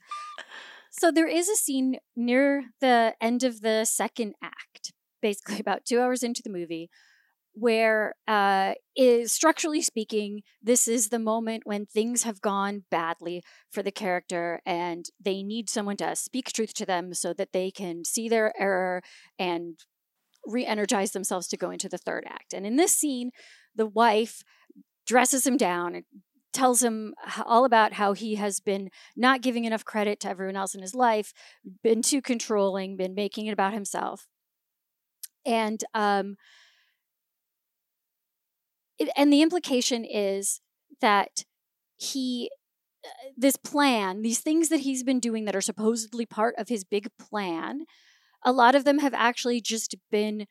[0.90, 6.00] So there is a scene near the end of the second act, basically about two
[6.00, 6.88] hours into the movie,
[7.58, 13.82] where uh, is structurally speaking, this is the moment when things have gone badly for
[13.82, 18.04] the character, and they need someone to speak truth to them so that they can
[18.04, 19.00] see their error
[19.38, 19.78] and
[20.44, 22.52] re-energize themselves to go into the third act.
[22.52, 23.30] And in this scene,
[23.74, 24.42] the wife
[25.06, 26.04] dresses him down and
[26.52, 27.14] tells him
[27.46, 30.94] all about how he has been not giving enough credit to everyone else in his
[30.94, 31.32] life,
[31.82, 34.26] been too controlling, been making it about himself.
[35.46, 36.36] And um,
[39.16, 40.60] and the implication is
[41.00, 41.44] that
[41.96, 42.50] he
[43.04, 46.84] uh, this plan these things that he's been doing that are supposedly part of his
[46.84, 47.84] big plan
[48.44, 50.46] a lot of them have actually just been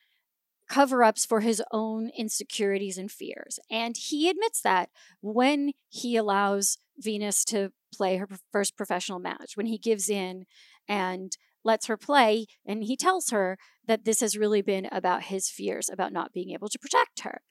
[0.69, 3.59] cover ups for his own insecurities and fears.
[3.69, 4.89] And he admits that
[5.21, 10.45] when he allows Venus to play her first professional match, when he gives in
[10.87, 15.49] and lets her play, and he tells her that this has really been about his
[15.49, 17.41] fears about not being able to protect her.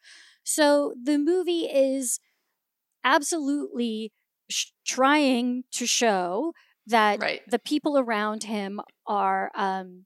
[0.44, 2.20] So the movie is
[3.02, 4.12] absolutely
[4.48, 6.52] sh- trying to show
[6.86, 7.40] that right.
[7.48, 10.04] the people around him are um,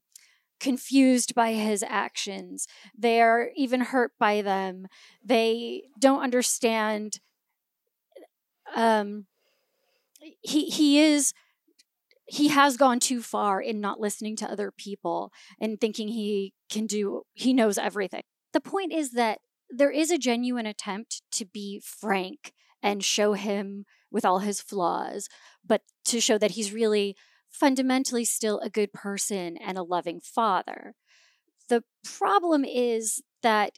[0.59, 2.67] confused by his actions.
[2.97, 4.87] They are even hurt by them.
[5.23, 7.19] They don't understand.
[8.75, 9.25] Um,
[10.41, 11.33] he he is
[12.25, 16.85] he has gone too far in not listening to other people and thinking he can
[16.85, 18.23] do he knows everything.
[18.53, 23.85] The point is that there is a genuine attempt to be frank and show him
[24.11, 25.27] with all his flaws,
[25.65, 27.15] but to show that he's really
[27.49, 30.95] fundamentally still a good person and a loving father.
[31.67, 33.77] The problem is that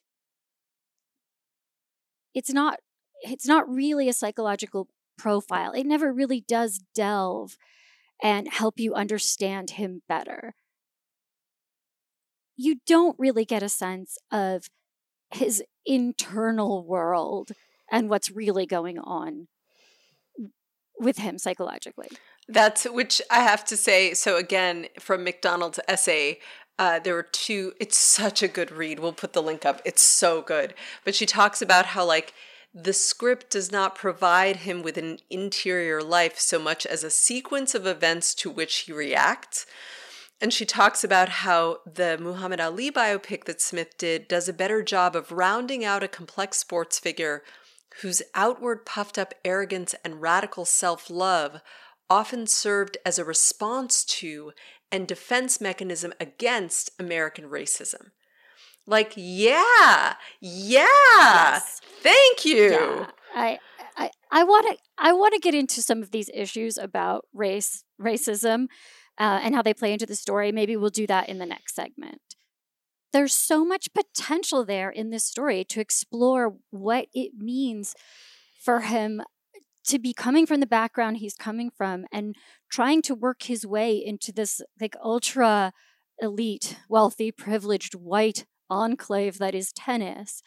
[2.33, 2.79] it's not
[3.23, 5.73] it's not really a psychological profile.
[5.73, 7.55] It never really does delve
[8.23, 10.55] and help you understand him better.
[12.55, 14.69] You don't really get a sense of
[15.33, 17.51] his internal world
[17.91, 19.47] and what's really going on
[20.99, 22.09] with him psychologically.
[22.47, 24.13] That's which I have to say.
[24.13, 26.39] So again, from McDonald's essay,
[26.77, 27.73] uh, there were two.
[27.79, 28.99] It's such a good read.
[28.99, 29.81] We'll put the link up.
[29.85, 30.73] It's so good.
[31.05, 32.33] But she talks about how like
[32.73, 37.75] the script does not provide him with an interior life so much as a sequence
[37.75, 39.65] of events to which he reacts.
[40.41, 44.81] And she talks about how the Muhammad Ali biopic that Smith did does a better
[44.81, 47.43] job of rounding out a complex sports figure
[48.01, 51.61] whose outward puffed up arrogance and radical self love
[52.09, 54.51] often served as a response to
[54.91, 58.09] and defense mechanism against American racism.
[58.87, 61.79] Like, yeah, yeah, yes.
[62.01, 62.71] thank you.
[62.71, 63.07] Yeah.
[63.35, 63.59] I,
[63.95, 67.83] I, I want to, I want to get into some of these issues about race,
[68.01, 68.65] racism,
[69.21, 70.51] uh, and how they play into the story.
[70.51, 72.21] Maybe we'll do that in the next segment.
[73.13, 77.93] There's so much potential there in this story to explore what it means
[78.59, 79.21] for him
[79.85, 82.35] to be coming from the background he's coming from and
[82.71, 85.71] trying to work his way into this like ultra
[86.19, 90.41] elite, wealthy, privileged white enclave that is tennis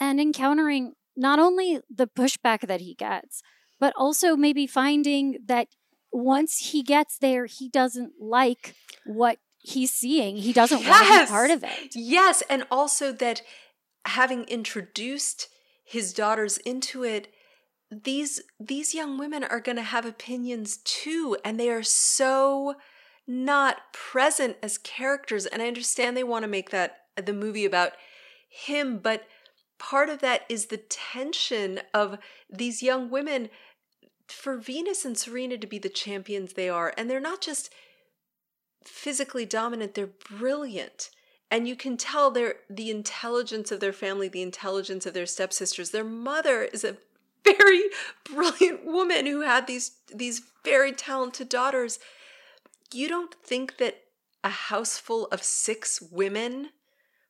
[0.00, 3.42] and encountering not only the pushback that he gets,
[3.78, 5.68] but also maybe finding that
[6.12, 10.36] once he gets there, he doesn't like what he's seeing.
[10.36, 10.88] He doesn't yes.
[10.88, 11.94] want to be part of it.
[11.94, 12.42] Yes.
[12.48, 13.42] And also that
[14.04, 15.48] having introduced
[15.84, 17.32] his daughters into it,
[17.90, 22.74] these these young women are going to have opinions too and they are so
[23.26, 27.64] not present as characters and i understand they want to make that uh, the movie
[27.64, 27.92] about
[28.48, 29.26] him, but
[29.78, 32.18] part of that is the tension of
[32.50, 33.50] these young women
[34.32, 36.92] for Venus and Serena to be the champions they are.
[36.96, 37.72] And they're not just
[38.84, 41.10] physically dominant, they're brilliant.
[41.50, 45.90] And you can tell their the intelligence of their family, the intelligence of their stepsisters.
[45.90, 46.96] Their mother is a
[47.44, 47.84] very
[48.24, 51.98] brilliant woman who had these these very talented daughters.
[52.92, 54.02] You don't think that
[54.44, 56.70] a house full of six women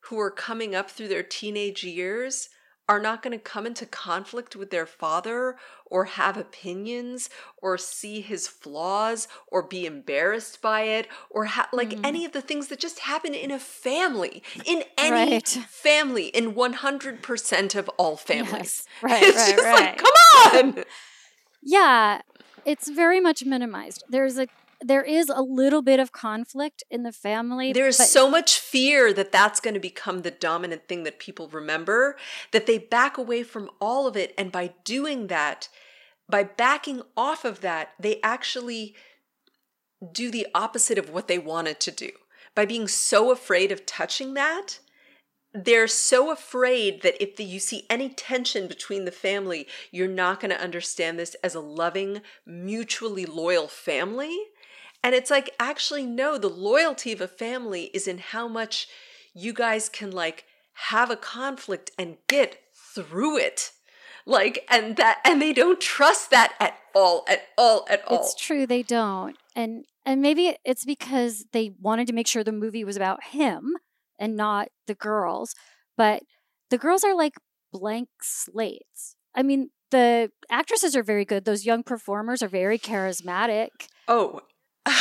[0.03, 2.49] who are coming up through their teenage years
[2.89, 8.21] are not going to come into conflict with their father or have opinions or see
[8.21, 12.01] his flaws or be embarrassed by it or ha- like mm.
[12.03, 15.49] any of the things that just happen in a family in any right.
[15.49, 18.87] family in 100% of all families yes.
[19.03, 19.81] right it's right, just right.
[19.81, 20.85] like come on
[21.63, 22.23] yeah
[22.65, 24.49] it's very much minimized there's a
[24.81, 27.73] there is a little bit of conflict in the family.
[27.73, 32.17] There's so much fear that that's going to become the dominant thing that people remember
[32.53, 34.35] that they back away from all of it.
[34.39, 35.69] And by doing that,
[36.29, 38.95] by backing off of that, they actually
[40.13, 42.11] do the opposite of what they wanted to do.
[42.55, 44.79] By being so afraid of touching that,
[45.53, 50.41] they're so afraid that if the, you see any tension between the family, you're not
[50.41, 54.39] going to understand this as a loving, mutually loyal family
[55.03, 58.89] and it's like, actually, no, the loyalty of a family is in how much
[59.35, 60.45] you guys can like
[60.91, 62.59] have a conflict and get
[62.95, 63.73] through it.
[64.27, 68.21] Like, and that, and they don't trust that at all, at all, at all.
[68.21, 69.37] It's true, they don't.
[69.57, 73.77] And, and maybe it's because they wanted to make sure the movie was about him
[74.19, 75.55] and not the girls.
[75.97, 76.25] But
[76.71, 77.35] the girls are like
[77.73, 79.17] blank slates.
[79.35, 81.45] I mean, the actresses are very good.
[81.45, 83.69] Those young performers are very charismatic.
[84.07, 84.41] Oh,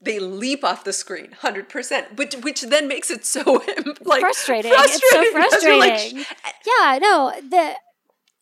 [0.00, 3.42] they leap off the screen 100% which which then makes it so
[4.02, 4.90] like frustrating, frustrating.
[4.92, 6.18] it's so frustrating.
[6.18, 6.26] Like,
[6.66, 7.74] yeah no the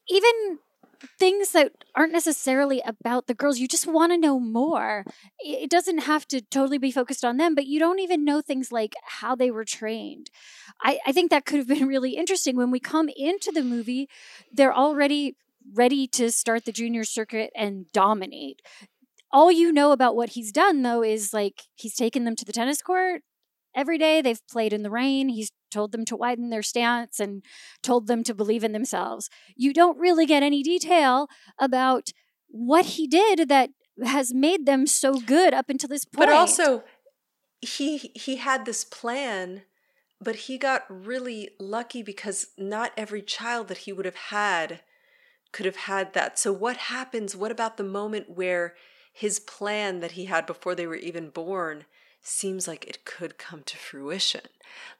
[0.08, 0.58] even
[1.18, 5.04] things that aren't necessarily about the girls you just want to know more.
[5.38, 8.72] It doesn't have to totally be focused on them but you don't even know things
[8.72, 10.30] like how they were trained.
[10.82, 12.56] I, I think that could have been really interesting.
[12.56, 14.08] When we come into the movie
[14.52, 15.36] they're already
[15.74, 18.62] ready to start the junior circuit and dominate
[19.36, 22.52] all you know about what he's done though is like he's taken them to the
[22.52, 23.22] tennis court
[23.74, 27.44] every day they've played in the rain he's told them to widen their stance and
[27.82, 29.28] told them to believe in themselves.
[29.56, 32.10] You don't really get any detail about
[32.48, 33.70] what he did that
[34.02, 36.28] has made them so good up until this point.
[36.28, 36.82] but also
[37.60, 39.62] he he had this plan
[40.20, 44.80] but he got really lucky because not every child that he would have had
[45.52, 46.38] could have had that.
[46.38, 48.74] So what happens what about the moment where
[49.16, 51.86] his plan that he had before they were even born
[52.20, 54.42] seems like it could come to fruition.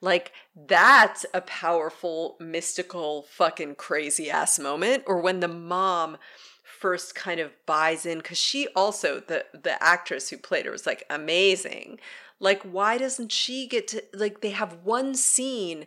[0.01, 5.03] Like, that's a powerful, mystical, fucking crazy ass moment.
[5.07, 6.17] Or when the mom
[6.65, 10.87] first kind of buys in, because she also, the, the actress who played her was
[10.87, 12.01] like amazing.
[12.41, 15.87] Like, why doesn't she get to, like, they have one scene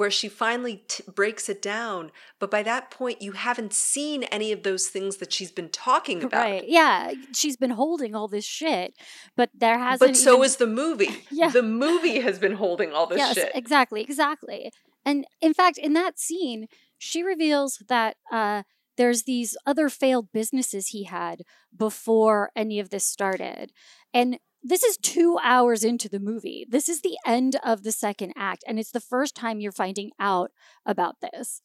[0.00, 2.10] where she finally t- breaks it down.
[2.38, 6.24] But by that point, you haven't seen any of those things that she's been talking
[6.24, 6.40] about.
[6.40, 6.64] Right.
[6.66, 7.12] Yeah.
[7.34, 8.94] She's been holding all this shit,
[9.36, 10.12] but there hasn't.
[10.12, 10.44] But so even...
[10.46, 11.26] is the movie.
[11.30, 11.50] yeah.
[11.50, 13.52] The movie has been holding all this yes, shit.
[13.54, 14.00] Exactly.
[14.00, 14.72] Exactly.
[15.04, 18.62] And in fact, in that scene, she reveals that uh,
[18.96, 21.42] there's these other failed businesses he had
[21.76, 23.70] before any of this started.
[24.14, 26.66] And this is two hours into the movie.
[26.68, 28.62] This is the end of the second act.
[28.66, 30.50] And it's the first time you're finding out
[30.84, 31.62] about this.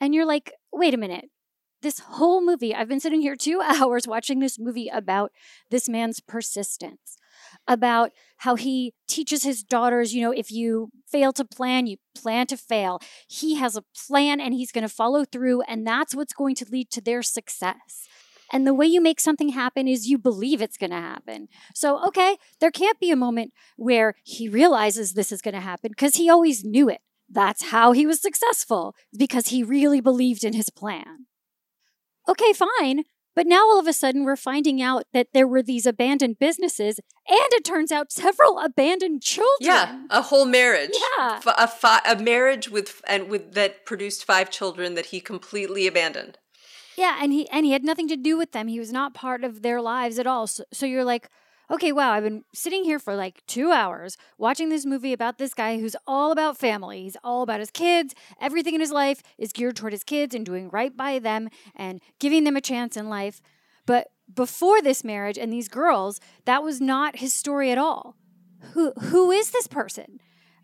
[0.00, 1.30] And you're like, wait a minute.
[1.82, 5.32] This whole movie, I've been sitting here two hours watching this movie about
[5.70, 7.16] this man's persistence,
[7.66, 12.46] about how he teaches his daughters, you know, if you fail to plan, you plan
[12.48, 13.00] to fail.
[13.28, 16.66] He has a plan and he's going to follow through, and that's what's going to
[16.70, 18.08] lead to their success.
[18.52, 21.48] And the way you make something happen is you believe it's going to happen.
[21.74, 25.90] So, okay, there can't be a moment where he realizes this is going to happen
[25.90, 27.00] because he always knew it.
[27.28, 31.26] That's how he was successful, because he really believed in his plan.
[32.28, 33.02] Okay, fine.
[33.34, 36.98] But now all of a sudden we're finding out that there were these abandoned businesses
[37.28, 39.58] and it turns out several abandoned children.
[39.60, 40.94] Yeah, a whole marriage.
[41.18, 41.40] Yeah.
[41.44, 45.86] F- a, fi- a marriage with and with that produced five children that he completely
[45.86, 46.38] abandoned.
[46.96, 48.68] Yeah, and he and he had nothing to do with them.
[48.68, 50.46] He was not part of their lives at all.
[50.46, 51.28] So, so you're like,
[51.70, 55.52] okay, wow, I've been sitting here for like two hours watching this movie about this
[55.52, 57.02] guy who's all about family.
[57.02, 58.14] He's all about his kids.
[58.40, 62.00] Everything in his life is geared toward his kids and doing right by them and
[62.18, 63.42] giving them a chance in life.
[63.84, 68.16] But before this marriage and these girls, that was not his story at all.
[68.72, 70.18] Who who is this person?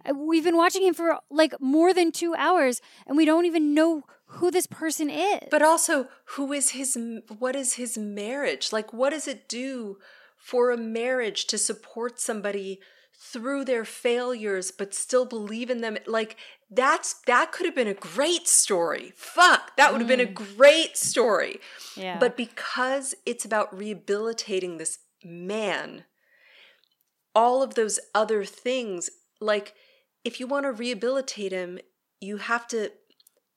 [0.09, 3.75] Uh, we've been watching him for like more than two hours, and we don't even
[3.75, 4.03] know
[4.35, 5.49] who this person is.
[5.51, 6.97] But also, who is his?
[7.39, 8.93] What is his marriage like?
[8.93, 9.99] What does it do
[10.37, 12.81] for a marriage to support somebody
[13.25, 16.37] through their failures but still believe in them like
[16.69, 20.57] that's that could have been a great story fuck that would have been a mm.
[20.57, 21.61] great story
[21.97, 22.19] yeah.
[22.19, 26.05] but because it's about rehabilitating this man
[27.33, 29.09] all of those other things
[29.41, 29.75] like
[30.25, 31.79] if you want to rehabilitate him
[32.21, 32.91] you have to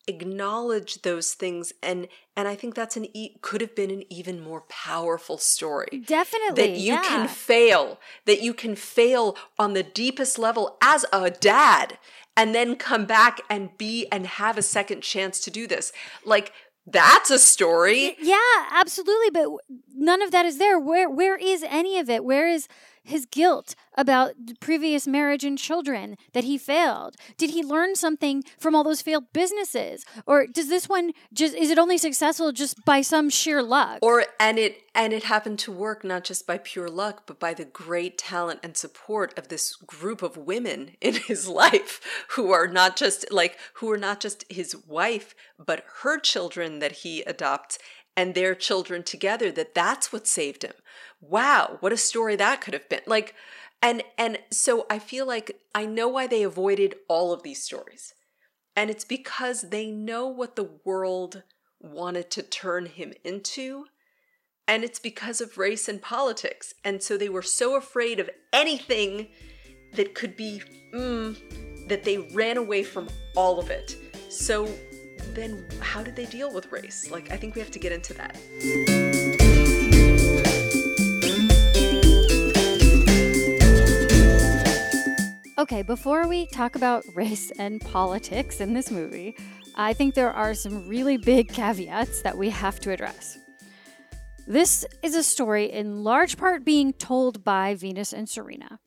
[0.08, 4.42] acknowledge those things and and I think that's an e- could have been an even
[4.42, 6.04] more powerful story.
[6.06, 6.62] Definitely.
[6.62, 7.04] That you yeah.
[7.04, 11.98] can fail, that you can fail on the deepest level as a dad
[12.36, 15.94] and then come back and be and have a second chance to do this.
[16.26, 16.52] Like
[16.86, 18.16] that's a story.
[18.20, 18.38] Yeah,
[18.72, 19.50] absolutely, but
[19.96, 20.80] none of that is there.
[20.80, 22.24] Where where is any of it?
[22.24, 22.68] Where is
[23.06, 27.16] his guilt about previous marriage and children that he failed?
[27.38, 30.06] Did he learn something from all those failed businesses?
[30.26, 34.00] Or does this one just is it only successful just by some sheer luck?
[34.02, 37.54] Or and it and it happened to work not just by pure luck, but by
[37.54, 42.68] the great talent and support of this group of women in his life who are
[42.68, 47.78] not just like who are not just his wife, but her children that he adopts
[48.18, 50.74] and their children together that that's what saved him.
[51.22, 53.02] Wow what a story that could have been.
[53.06, 53.36] Like
[53.82, 58.14] and and so i feel like i know why they avoided all of these stories.
[58.76, 61.44] And it's because they know what the world
[61.80, 63.86] wanted to turn him into
[64.68, 66.74] and it's because of race and politics.
[66.84, 69.28] And so they were so afraid of anything
[69.94, 70.62] that could be
[70.94, 73.96] mm, that they ran away from all of it.
[74.30, 74.68] So
[75.34, 77.10] then how did they deal with race?
[77.10, 78.36] Like, I think we have to get into that.
[85.58, 89.36] Okay, before we talk about race and politics in this movie,
[89.76, 93.38] I think there are some really big caveats that we have to address.
[94.48, 98.80] This is a story in large part being told by Venus and Serena.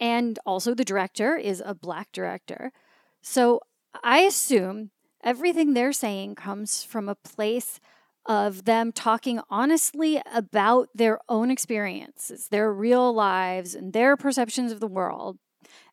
[0.00, 2.72] And also, the director is a black director.
[3.20, 3.60] So
[4.02, 4.90] I assume
[5.22, 7.80] everything they're saying comes from a place
[8.26, 14.80] of them talking honestly about their own experiences, their real lives, and their perceptions of
[14.80, 15.38] the world.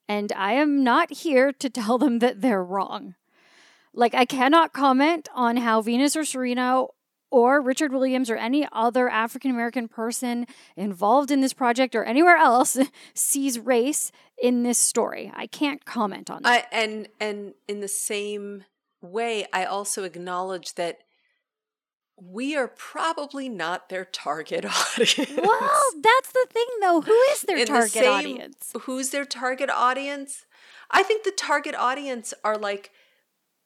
[0.08, 3.16] And I am not here to tell them that they're wrong.
[3.94, 6.86] Like, I cannot comment on how Venus or Serena
[7.32, 12.38] or Richard Williams or any other African American person involved in this project or anywhere
[12.38, 12.78] else
[13.14, 14.12] sees race
[14.42, 15.32] in this story.
[15.36, 16.68] I can't comment on that.
[16.72, 18.64] I, and and in the same
[19.02, 21.00] way, I also acknowledge that
[22.22, 25.32] we are probably not their target audience.
[25.38, 25.70] Well,
[26.02, 27.02] that's the thing though.
[27.02, 28.74] Who is their In the target same- audience?
[28.82, 30.45] Who's their target audience?
[30.91, 32.91] I think the target audience are like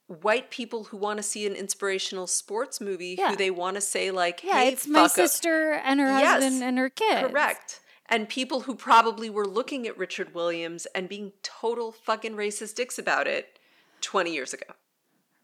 [0.07, 3.29] white people who want to see an inspirational sports movie Yeah.
[3.31, 6.05] who they want to say like, Yeah, "Hey, it's my fuck up." sister and her
[6.19, 7.29] Yes, husband and her kids.
[7.31, 7.79] Correct.
[8.07, 12.99] And people who probably were looking at Richard Williams and being total fucking racist dicks
[12.99, 13.57] about it
[14.01, 14.73] 20 years ago.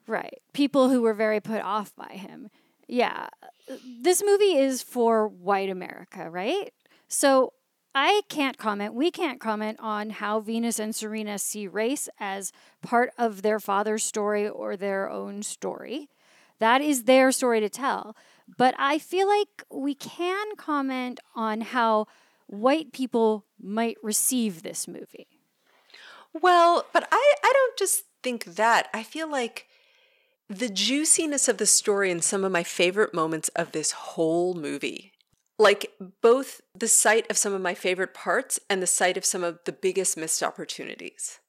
[0.10, 0.41] Right.
[0.53, 2.49] People who were very put off by him.
[2.88, 3.28] Yeah.
[4.01, 6.74] This movie is for white America, right?
[7.07, 7.53] So
[7.93, 12.51] I can't comment, we can't comment on how Venus and Serena see race as
[12.82, 16.10] part of their father's story or their own story.
[16.57, 18.16] That is their story to tell.
[18.57, 22.07] But I feel like we can comment on how
[22.47, 25.28] white people might receive this movie.
[26.34, 28.88] Well, but I, I don't just think that.
[28.91, 29.68] I feel like
[30.49, 35.13] the juiciness of the story and some of my favorite moments of this whole movie
[35.59, 35.91] like
[36.21, 39.59] both the sight of some of my favorite parts and the sight of some of
[39.65, 41.39] the biggest missed opportunities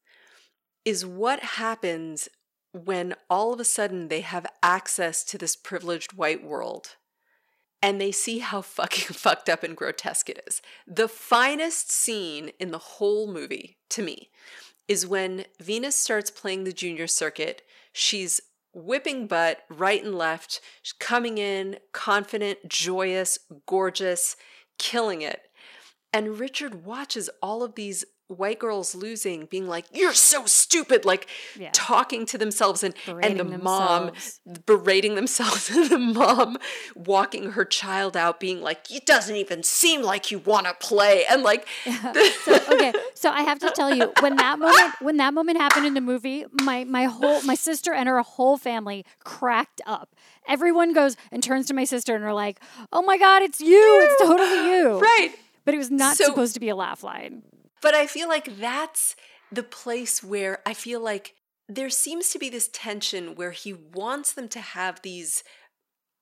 [0.85, 2.29] is what happens
[2.73, 6.97] when all of a sudden they have access to this privileged white world
[7.83, 10.61] and they see how fucking fucked up and grotesque it is.
[10.87, 14.31] The finest scene in the whole movie to me
[14.87, 17.63] is when Venus starts playing the junior circuit.
[17.93, 18.41] She's
[18.73, 20.61] whipping butt right and left,
[20.99, 24.37] coming in confident, joyous, gorgeous,
[24.79, 25.43] killing it.
[26.13, 31.27] And Richard watches all of these white girls losing being like you're so stupid like
[31.59, 31.71] yeah.
[31.73, 34.41] talking to themselves and berating and the themselves.
[34.47, 36.57] mom berating themselves and the mom
[36.95, 41.25] walking her child out being like it doesn't even seem like you want to play
[41.29, 42.13] and like yeah.
[42.45, 45.87] so, okay so i have to tell you when that moment when that moment happened
[45.87, 50.15] in the movie my my whole my sister and her whole family cracked up
[50.47, 52.61] everyone goes and turns to my sister and are like
[52.93, 55.31] oh my god it's you it's totally you right
[55.65, 57.43] but it was not so, supposed to be a laugh line
[57.81, 59.17] but I feel like that's
[59.53, 61.35] the place where I feel like
[61.69, 65.45] there seems to be this tension where he wants them to have these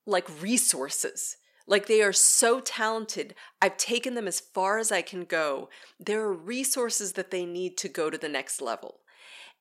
[0.06, 1.36] like resources.
[1.66, 3.34] Like they are so talented.
[3.60, 5.68] I've taken them as far as I can go.
[6.00, 9.00] There are resources that they need to go to the next level.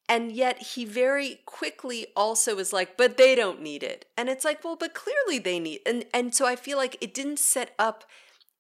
[0.10, 4.06] And yet he very quickly also is like, but they don't need it.
[4.16, 7.14] And it's like, well, but clearly they need and and so I feel like it
[7.14, 8.06] didn't set up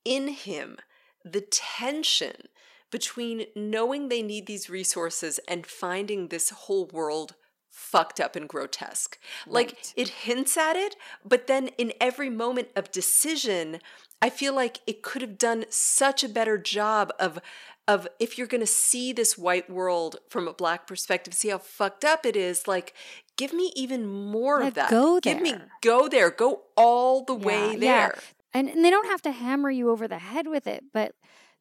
[0.03, 0.77] in him
[1.23, 2.47] the tension
[2.91, 7.35] between knowing they need these resources and finding this whole world
[7.69, 9.19] fucked up and grotesque.
[9.45, 9.53] Right.
[9.53, 13.79] Like it hints at it, but then in every moment of decision,
[14.21, 17.39] I feel like it could have done such a better job of
[17.88, 21.57] of if you're going to see this white world from a black perspective, see how
[21.57, 22.93] fucked up it is, like
[23.38, 24.89] give me even more of that.
[24.89, 25.35] Go there.
[25.35, 26.29] Give me go there.
[26.29, 28.13] Go all the yeah, way there.
[28.15, 28.19] Yeah.
[28.53, 31.13] And, and they don't have to hammer you over the head with it, but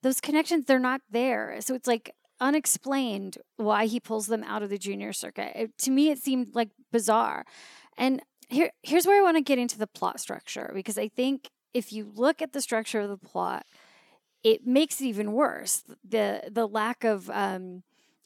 [0.03, 1.57] those connections they're not there.
[1.61, 5.53] So it's like unexplained why he pulls them out of the junior circuit.
[5.55, 7.45] It, to me it seemed like bizarre.
[7.97, 11.49] And here here's where i want to get into the plot structure because i think
[11.75, 13.67] if you look at the structure of the plot
[14.47, 15.83] it makes it even worse.
[16.09, 17.83] The the lack of um,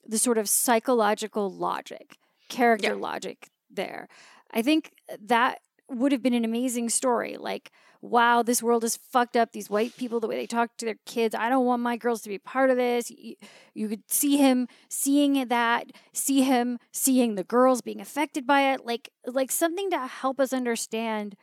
[0.07, 2.19] the sort of psychological logic
[2.51, 3.01] character yeah.
[3.01, 4.07] logic there.
[4.53, 7.71] I think that would have been an amazing story like
[8.03, 9.53] wow, this world is fucked up.
[9.53, 12.23] These white people, the way they talk to their kids, I don't want my girls
[12.23, 13.11] to be part of this.
[13.11, 13.37] You,
[13.75, 18.87] you could see him seeing that, see him seeing the girls being affected by it,
[18.87, 21.37] like like something to help us understand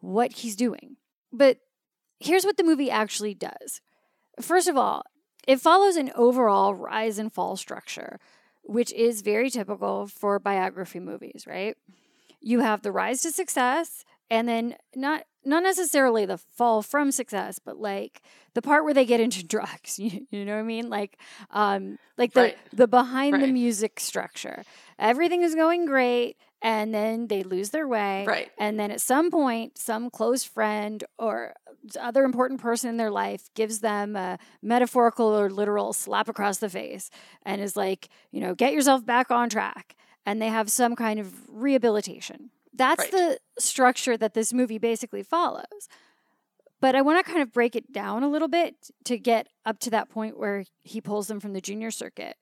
[0.00, 0.96] what he's doing.
[1.32, 1.58] But
[2.18, 3.80] here's what the movie actually does.
[4.40, 5.04] First of all,
[5.46, 8.18] it follows an overall rise and fall structure,
[8.62, 11.76] which is very typical for biography movies, right?
[12.40, 17.58] You have the rise to success, and then not not necessarily the fall from success,
[17.58, 18.22] but like
[18.54, 19.98] the part where they get into drugs.
[19.98, 20.90] You, you know what I mean?
[20.90, 21.18] Like,
[21.50, 22.58] um, like the right.
[22.72, 23.42] the behind right.
[23.42, 24.64] the music structure.
[24.98, 28.24] Everything is going great, and then they lose their way.
[28.26, 28.50] Right.
[28.58, 31.54] And then at some point, some close friend or
[31.98, 36.68] other important person in their life gives them a metaphorical or literal slap across the
[36.68, 37.10] face
[37.44, 39.96] and is like, you know, get yourself back on track.
[40.26, 42.50] And they have some kind of rehabilitation.
[42.72, 43.10] That's right.
[43.10, 45.88] the structure that this movie basically follows.
[46.80, 49.78] But I want to kind of break it down a little bit to get up
[49.80, 52.36] to that point where he pulls them from the junior circuit.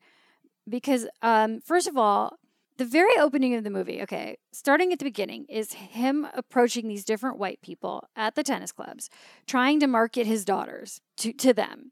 [0.68, 2.38] Because, um, first of all,
[2.76, 7.04] the very opening of the movie, okay, starting at the beginning, is him approaching these
[7.04, 9.10] different white people at the tennis clubs,
[9.46, 11.90] trying to market his daughters to, to them.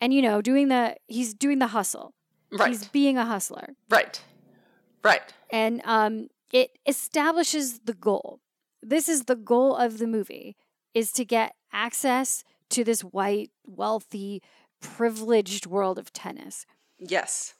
[0.00, 2.14] And, you know, doing the, he's doing the hustle.
[2.50, 2.68] Right.
[2.68, 3.74] He's being a hustler.
[3.90, 4.22] Right.
[5.04, 5.22] Right.
[5.50, 8.40] And um, it establishes the goal.
[8.82, 10.56] This is the goal of the movie
[10.94, 14.42] is to get access to this white, wealthy,
[14.80, 16.66] privileged world of tennis.
[16.98, 17.54] Yes.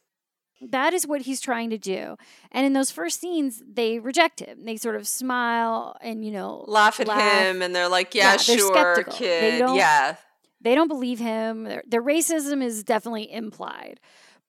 [0.61, 2.17] That is what he's trying to do.
[2.53, 4.65] And in those first scenes, they reject him.
[4.65, 7.21] They sort of smile and, you know, laugh at laugh.
[7.21, 9.55] him and they're like, yeah, yeah sure, kid.
[9.55, 10.17] They don't, yeah.
[10.61, 11.65] They don't believe him.
[11.65, 13.99] Their, their racism is definitely implied.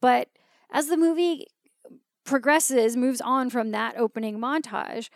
[0.01, 0.29] But
[0.71, 1.47] as the movie
[2.23, 5.09] progresses, moves on from that opening montage,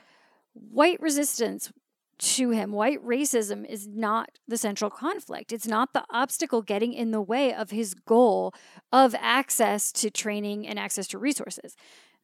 [0.53, 1.72] white resistance
[2.20, 2.72] to him.
[2.72, 5.51] White racism is not the central conflict.
[5.51, 8.53] It's not the obstacle getting in the way of his goal
[8.91, 11.76] of access to training and access to resources.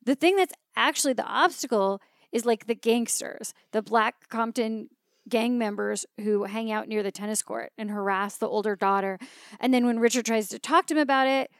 [0.03, 4.89] The thing that's actually the obstacle is like the gangsters, the Black Compton
[5.29, 9.17] gang members who hang out near the tennis court and harass the older daughter.
[9.59, 11.51] And then when Richard tries to talk to him about it,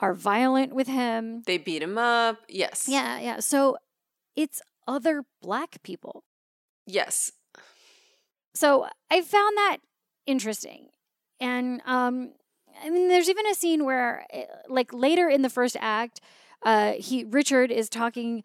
[0.00, 1.42] are violent with him.
[1.46, 2.38] They beat him up.
[2.48, 2.86] Yes.
[2.88, 3.40] Yeah, yeah.
[3.40, 3.76] So
[4.34, 6.24] it's other black people.
[6.86, 7.32] Yes.
[8.54, 9.78] So I found that
[10.26, 10.88] interesting.
[11.38, 12.32] And um
[12.82, 16.20] I mean there's even a scene where eh, like later in the first act,
[16.62, 18.42] uh he Richard is talking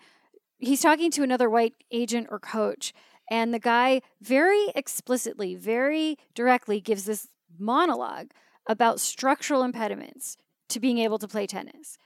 [0.59, 2.93] he's talking to another white agent or coach
[3.29, 7.27] and the guy very explicitly, very directly gives this
[7.57, 8.27] monologue
[8.67, 10.37] about structural impediments
[10.69, 11.97] to being able to play tennis.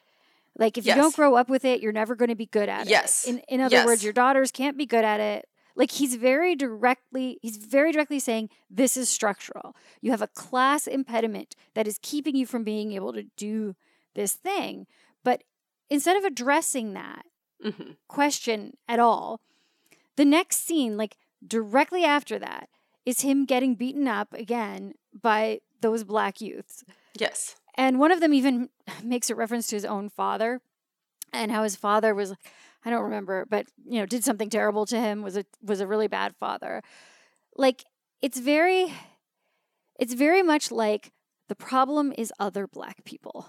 [0.58, 0.96] Like if yes.
[0.96, 3.26] you don't grow up with it, you're never going to be good at yes.
[3.26, 3.32] it.
[3.32, 3.42] Yes.
[3.50, 3.86] In in other yes.
[3.86, 5.48] words, your daughters can't be good at it.
[5.76, 9.76] Like he's very directly he's very directly saying this is structural.
[10.02, 13.76] You have a class impediment that is keeping you from being able to do
[14.16, 14.88] this thing.
[15.24, 15.44] But
[15.90, 17.26] instead of addressing that
[17.64, 17.92] mm-hmm.
[18.08, 19.40] question at all,
[20.18, 21.16] the next scene like
[21.48, 22.68] directly after that
[23.06, 26.84] is him getting beaten up again by those black youths.
[27.18, 27.56] Yes.
[27.80, 28.70] And one of them even
[29.04, 30.60] makes a reference to his own father
[31.32, 32.36] and how his father was
[32.86, 35.88] I don't remember, but you know, did something terrible to him, was a was a
[35.88, 36.82] really bad father.
[37.56, 37.86] Like
[38.22, 38.94] it's very
[39.98, 41.12] it's very much like
[41.48, 43.48] the problem is other black people.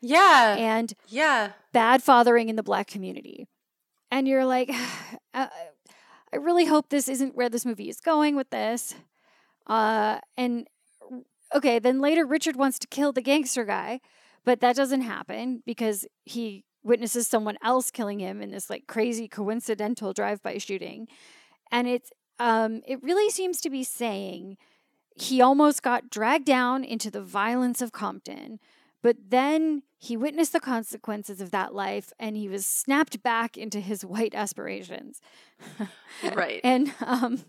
[0.00, 0.56] Yeah.
[0.58, 1.52] And yeah.
[1.72, 3.46] Bad fathering in the black community.
[4.10, 4.70] And you're like
[5.34, 5.48] uh,
[6.32, 8.94] I really hope this isn't where this movie is going with this.
[9.66, 10.68] Uh and
[11.54, 14.00] okay, then later Richard wants to kill the gangster guy,
[14.44, 19.26] but that doesn't happen because he witnesses someone else killing him in this like crazy
[19.26, 21.08] coincidental drive-by shooting.
[21.70, 24.56] And it's um it really seems to be saying
[25.16, 28.60] he almost got dragged down into the violence of Compton,
[29.02, 33.80] but then he witnessed the consequences of that life and he was snapped back into
[33.80, 35.20] his white aspirations.
[36.34, 36.60] right.
[36.62, 37.44] and um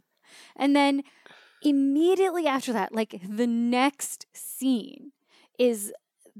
[0.55, 1.03] and then
[1.61, 5.11] immediately after that, like the next scene
[5.57, 5.93] is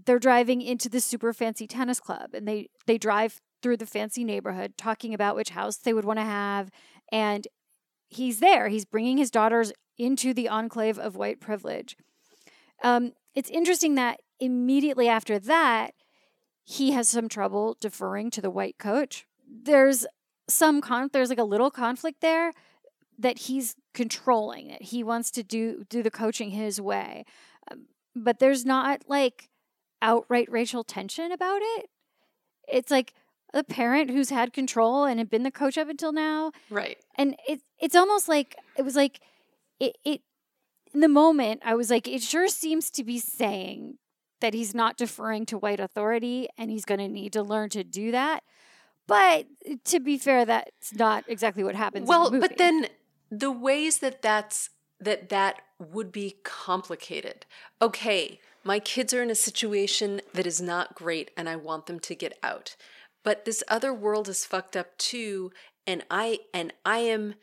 [0.06, 4.24] they're driving into the super fancy tennis club and they they drive through the fancy
[4.24, 6.70] neighborhood talking about which house they would want to have
[7.12, 7.48] and
[8.08, 8.68] he's there.
[8.68, 11.98] He's bringing his daughters into the enclave of white privilege.
[12.84, 15.94] Um, it's interesting that immediately after that
[16.64, 19.26] he has some trouble deferring to the white coach.
[19.50, 20.06] There's
[20.48, 22.54] some con there's like a little conflict there
[23.18, 24.82] that he's controlling it.
[24.82, 27.26] He wants to do do the coaching his way.
[27.72, 29.50] Um, but there's not like
[30.02, 31.90] outright racial tension about it.
[32.68, 33.14] It's like
[33.54, 36.52] a parent who's had control and had been the coach up until now.
[36.70, 36.98] Right.
[37.16, 39.20] And it it's almost like it was like
[39.80, 40.22] it it
[40.94, 43.98] in the moment I was like it sure seems to be saying
[44.40, 47.84] that he's not deferring to white authority and he's going to need to learn to
[47.84, 48.44] do that.
[49.08, 49.48] But
[49.86, 52.08] to be fair, that's not exactly what happens.
[52.08, 52.88] Well, but then
[53.32, 54.70] the ways that that's
[55.00, 57.46] that that would be complicated.
[57.82, 62.00] Okay, my kids are in a situation that is not great and I want them
[62.00, 62.76] to get out.
[63.24, 65.52] But this other world is fucked up too
[65.86, 67.36] and I and I am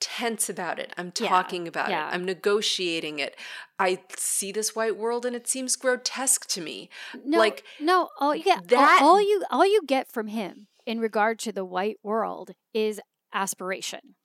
[0.00, 0.92] tense about it.
[0.96, 2.08] I'm talking yeah, about yeah.
[2.08, 2.14] it.
[2.14, 3.36] I'm negotiating it.
[3.78, 6.90] I see this white world and it seems grotesque to me.
[7.24, 10.98] No, like no, all yeah, that all, all you all you get from him in
[10.98, 13.00] regard to the white world is
[13.32, 14.16] aspiration.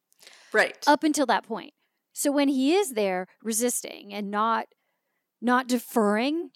[0.53, 0.77] Right.
[0.87, 1.73] Up until that point.
[2.13, 4.67] So when he is there resisting and not
[5.41, 6.49] not deferring,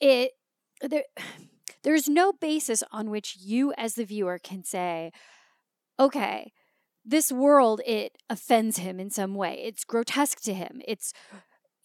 [0.00, 0.32] it
[0.80, 1.04] there
[1.82, 5.10] there's no basis on which you as the viewer can say,
[5.98, 6.52] okay,
[7.04, 9.62] this world it offends him in some way.
[9.64, 10.80] It's grotesque to him.
[10.86, 11.12] It's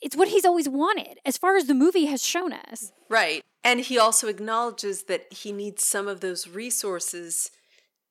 [0.01, 2.91] it's what he's always wanted as far as the movie has shown us.
[3.09, 3.43] Right.
[3.63, 7.51] And he also acknowledges that he needs some of those resources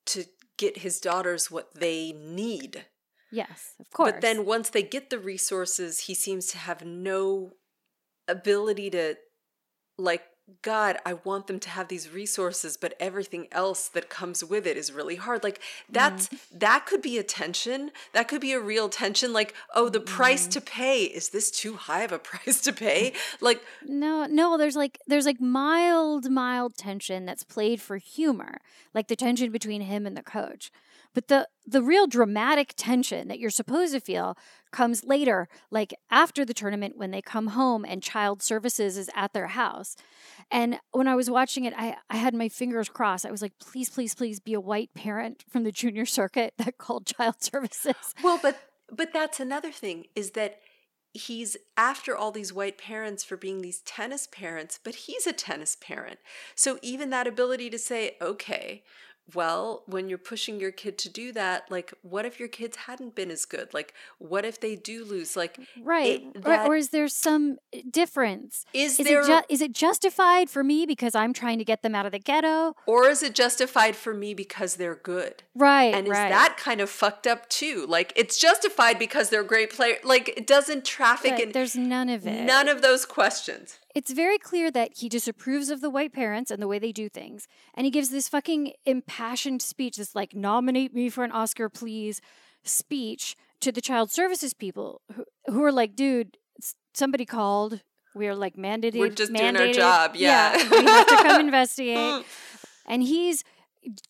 [0.07, 0.25] to
[0.57, 2.87] get his daughters what they need.
[3.31, 4.13] Yes, of course.
[4.13, 7.53] But then once they get the resources, he seems to have no
[8.29, 9.17] ability to
[9.99, 10.23] like
[10.63, 14.77] God, I want them to have these resources, but everything else that comes with it
[14.77, 15.43] is really hard.
[15.43, 15.61] Like
[15.91, 16.39] that's mm.
[16.53, 17.91] that could be a tension.
[18.13, 19.33] That could be a real tension.
[19.33, 20.53] Like, oh, the price mm.
[20.53, 23.13] to pay is this too high of a price to pay?
[23.41, 24.57] Like, no, no.
[24.57, 28.61] There's like there's like mild, mild tension that's played for humor,
[28.95, 30.71] like the tension between him and the coach.
[31.17, 34.37] But the the real dramatic tension that you're supposed to feel
[34.71, 39.33] comes later, like after the tournament when they come home and child services is at
[39.33, 39.97] their house.
[40.51, 43.25] And when I was watching it, I, I had my fingers crossed.
[43.25, 46.77] I was like, please, please, please be a white parent from the junior circuit that
[46.77, 48.15] called child services.
[48.23, 48.61] Well, but
[48.93, 50.61] but that's another thing is that
[51.15, 55.79] he's after all these white parents for being these tennis parents, but he's a tennis
[55.81, 56.19] parent.
[56.55, 58.83] So even that ability to say, okay,
[59.35, 63.17] well, when you're pushing your kid to do that, like, what if your kids hadn't
[63.17, 63.75] been as good?
[63.75, 65.37] Like, what if they do lose?
[65.37, 66.23] Like, right?
[66.23, 68.65] It, that, or, or, is there some eh, difference?
[68.73, 69.23] Is, is there?
[69.23, 72.13] It ju- is it justified for me because I'm trying to get them out of
[72.13, 75.43] the ghetto, or is it justified for me because they're good?
[75.57, 75.93] Right.
[75.93, 76.29] And is right.
[76.29, 77.85] that kind of fucked up too?
[77.89, 79.99] Like, it's justified because they're great players.
[80.05, 81.33] Like, it doesn't traffic.
[81.33, 81.43] Right.
[81.43, 82.45] In, There's none of it.
[82.45, 86.61] None of those questions it's very clear that he disapproves of the white parents and
[86.61, 87.49] the way they do things.
[87.73, 92.21] And he gives this fucking impassioned speech, this like, nominate me for an Oscar, please
[92.63, 96.37] speech to the child services people who, who are like, dude,
[96.93, 97.81] somebody called.
[98.15, 98.99] We are like mandated.
[98.99, 99.57] We're just mandated.
[99.57, 100.11] doing our job.
[100.15, 100.55] Yeah.
[100.55, 102.27] yeah we have to come investigate.
[102.85, 103.45] And he's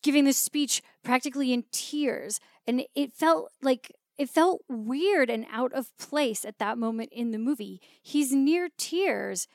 [0.03, 2.41] giving this speech practically in tears.
[2.67, 7.31] And it felt like it felt weird and out of place at that moment in
[7.31, 7.79] the movie.
[8.01, 9.47] He's near tears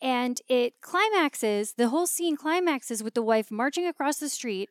[0.00, 4.70] and it climaxes, the whole scene climaxes with the wife marching across the street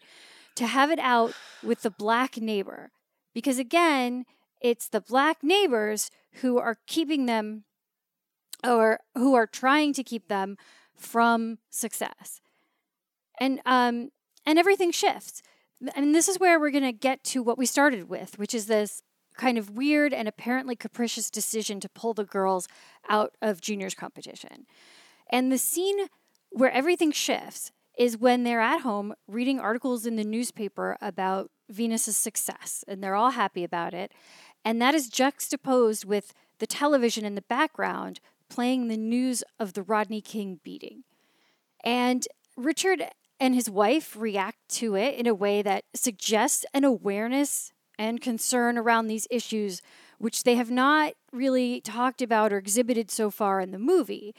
[0.55, 2.91] to have it out with the black neighbor.
[3.33, 4.25] Because again,
[4.61, 6.09] it's the black neighbors
[6.41, 7.65] who are keeping them
[8.65, 10.57] or who are trying to keep them
[10.95, 12.41] from success.
[13.39, 14.09] And um
[14.45, 15.43] and everything shifts.
[15.95, 18.65] And this is where we're going to get to what we started with, which is
[18.65, 19.03] this
[19.37, 22.67] kind of weird and apparently capricious decision to pull the girls
[23.07, 24.65] out of juniors competition.
[25.29, 26.07] And the scene
[26.49, 32.15] where everything shifts is when they're at home reading articles in the newspaper about Venus's
[32.15, 34.11] success, and they're all happy about it.
[34.63, 38.19] And that is juxtaposed with the television in the background
[38.49, 41.03] playing the news of the Rodney King beating.
[41.83, 43.03] And Richard
[43.39, 48.77] and his wife react to it in a way that suggests an awareness and concern
[48.77, 49.81] around these issues,
[50.17, 54.33] which they have not really talked about or exhibited so far in the movie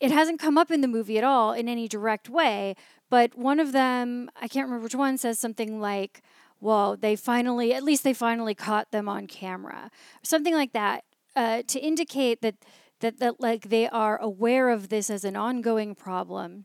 [0.00, 2.74] it hasn't come up in the movie at all in any direct way,
[3.10, 6.22] but one of them, I can't remember which one, says something like,
[6.60, 9.90] well, they finally, at least they finally caught them on camera,
[10.22, 11.04] something like that,
[11.36, 12.56] uh, to indicate that,
[13.00, 16.64] that, that like they are aware of this as an ongoing problem.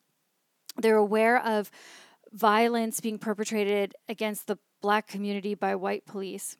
[0.77, 1.71] They're aware of
[2.31, 6.57] violence being perpetrated against the black community by white police.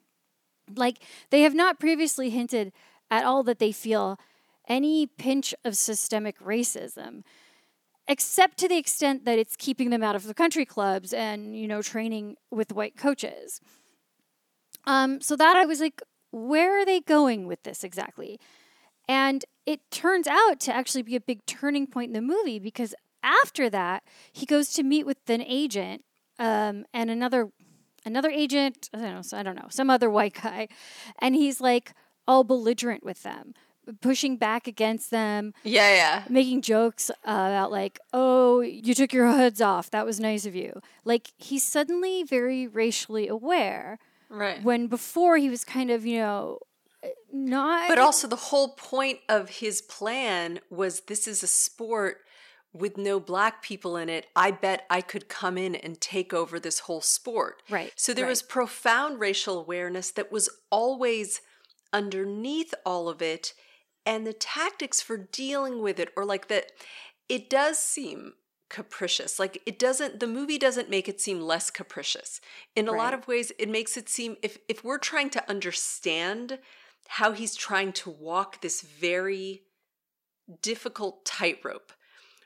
[0.74, 1.00] Like
[1.30, 2.72] they have not previously hinted
[3.12, 4.18] at all that they feel
[4.68, 7.24] any pinch of systemic racism
[8.08, 11.68] except to the extent that it's keeping them out of the country clubs and you
[11.68, 13.60] know training with white coaches.
[14.88, 16.02] Um, so that i was like
[16.36, 18.40] where are they going with this exactly?
[19.08, 22.94] And it turns out to actually be a big turning point in the movie because
[23.24, 24.04] after that
[24.34, 26.04] he goes to meet with an agent
[26.38, 27.50] um, and another
[28.06, 30.68] another agent i don't know i don't know some other white guy
[31.18, 31.94] and he's like
[32.28, 33.56] all belligerent with them
[34.02, 35.54] pushing back against them.
[35.64, 36.24] Yeah, yeah.
[36.30, 39.92] Making jokes about like, "Oh, you took your hoods off.
[39.92, 44.00] That was nice of you." Like he's suddenly very racially aware.
[44.30, 44.64] Right.
[44.64, 46.60] When before he was kind of, you know,
[47.32, 52.18] not But also the whole point of his plan was this is a sport
[52.74, 56.60] with no black people in it, I bet I could come in and take over
[56.60, 57.64] this whole sport.
[57.70, 57.94] Right.
[57.96, 58.30] So there right.
[58.30, 61.42] was profound racial awareness that was always
[61.94, 63.54] underneath all of it
[64.06, 66.72] and the tactics for dealing with it or like that
[67.28, 68.34] it does seem
[68.70, 72.42] capricious like it doesn't the movie doesn't make it seem less capricious
[72.76, 72.98] in a right.
[72.98, 76.58] lot of ways it makes it seem if if we're trying to understand
[77.08, 79.62] how he's trying to walk this very
[80.62, 81.92] difficult tightrope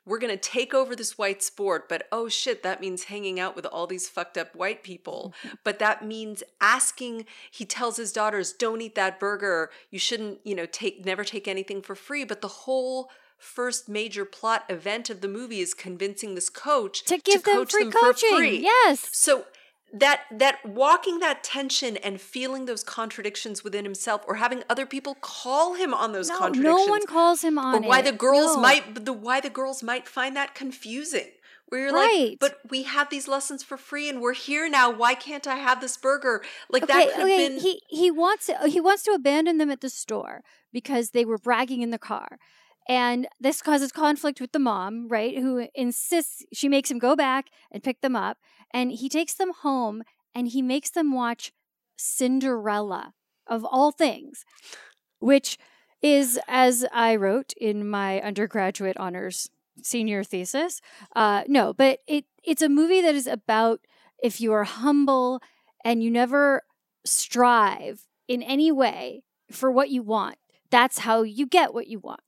[0.06, 3.56] we're going to take over this white sport, but oh shit, that means hanging out
[3.56, 5.34] with all these fucked up white people.
[5.64, 9.70] but that means asking, he tells his daughters, don't eat that burger.
[9.90, 12.24] You shouldn't, you know, take, never take anything for free.
[12.24, 17.18] But the whole first major plot event of the movie is convincing this coach to
[17.18, 18.30] give to them coach free them coaching.
[18.30, 18.60] for free.
[18.60, 19.10] Yes.
[19.12, 19.46] So
[19.94, 25.16] that that walking that tension and feeling those contradictions within himself or having other people
[25.16, 28.06] call him on those no, contradictions no one calls him on or why it.
[28.06, 28.62] the girls no.
[28.62, 31.28] might the why the girls might find that confusing
[31.68, 32.30] where you're right.
[32.30, 35.56] like but we have these lessons for free and we're here now why can't i
[35.56, 37.44] have this burger like okay, that could okay.
[37.44, 41.26] have been he he wants he wants to abandon them at the store because they
[41.26, 42.38] were bragging in the car
[42.90, 45.38] and this causes conflict with the mom, right?
[45.38, 48.40] Who insists she makes him go back and pick them up.
[48.74, 50.02] And he takes them home
[50.34, 51.54] and he makes them watch
[51.98, 53.14] Cinderella,
[53.46, 54.44] of all things,
[55.20, 55.58] which
[56.02, 59.50] is, as I wrote in my undergraduate honors
[59.84, 60.82] senior thesis.
[61.16, 63.82] Uh, no, but it it's a movie that is about
[64.22, 65.42] if you are humble
[65.86, 66.64] and you never
[67.06, 70.38] strive in any way for what you want,
[70.72, 72.22] that's how you get what you want.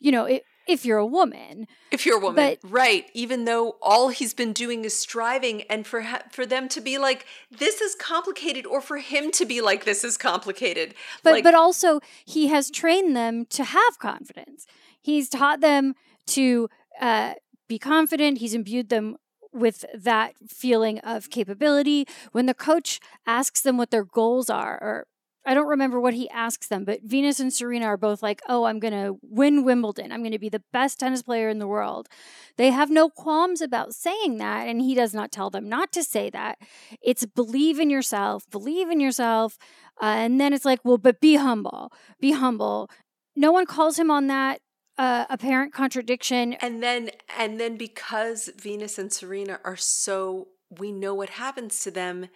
[0.00, 1.66] You know, it, if you're a woman.
[1.90, 3.06] If you're a woman, but, right?
[3.12, 6.98] Even though all he's been doing is striving, and for ha- for them to be
[6.98, 11.44] like, "This is complicated," or for him to be like, "This is complicated," but like,
[11.44, 14.66] but also he has trained them to have confidence.
[15.00, 15.94] He's taught them
[16.28, 16.68] to
[17.00, 17.34] uh,
[17.68, 18.38] be confident.
[18.38, 19.16] He's imbued them
[19.52, 22.06] with that feeling of capability.
[22.32, 25.06] When the coach asks them what their goals are, or
[25.46, 28.64] I don't remember what he asks them, but Venus and Serena are both like, oh,
[28.64, 30.12] I'm going to win Wimbledon.
[30.12, 32.08] I'm going to be the best tennis player in the world.
[32.56, 34.68] They have no qualms about saying that.
[34.68, 36.58] And he does not tell them not to say that.
[37.02, 39.56] It's believe in yourself, believe in yourself.
[40.00, 42.90] Uh, and then it's like, well, but be humble, be humble.
[43.34, 44.60] No one calls him on that
[44.98, 46.52] uh, apparent contradiction.
[46.54, 51.90] And then, and then because Venus and Serena are so, we know what happens to
[51.90, 52.28] them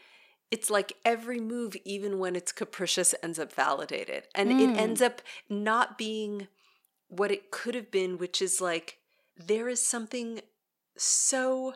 [0.55, 4.29] it's like every move, even when it's capricious, ends up validated.
[4.37, 4.61] And mm.
[4.61, 6.47] it ends up not being
[7.09, 8.99] what it could have been, which is like
[9.37, 10.43] there is something
[10.97, 11.75] so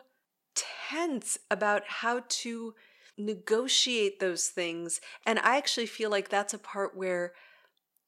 [0.55, 2.73] tense about how to
[3.17, 5.01] negotiate those things.
[5.25, 7.33] And I actually feel like that's a part where,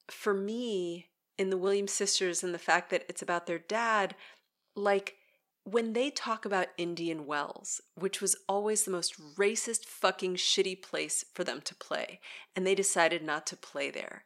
[0.10, 4.16] for me, in the Williams sisters and the fact that it's about their dad,
[4.74, 5.16] like
[5.64, 11.24] when they talk about Indian Wells, which was always the most racist, fucking shitty place
[11.34, 12.20] for them to play,
[12.56, 14.24] and they decided not to play there,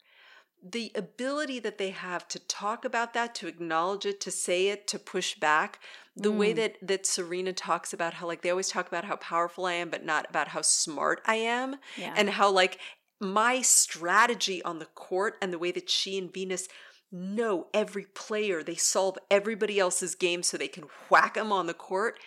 [0.67, 4.87] the ability that they have to talk about that, to acknowledge it, to say it,
[4.87, 5.79] to push back,
[6.15, 6.37] the mm.
[6.37, 9.73] way that that Serena talks about how like they always talk about how powerful I
[9.73, 12.13] am, but not about how smart I am, yeah.
[12.15, 12.79] and how like
[13.19, 16.67] my strategy on the court and the way that she and Venus
[17.11, 18.63] know every player.
[18.63, 22.19] They solve everybody else's game so they can whack them on the court.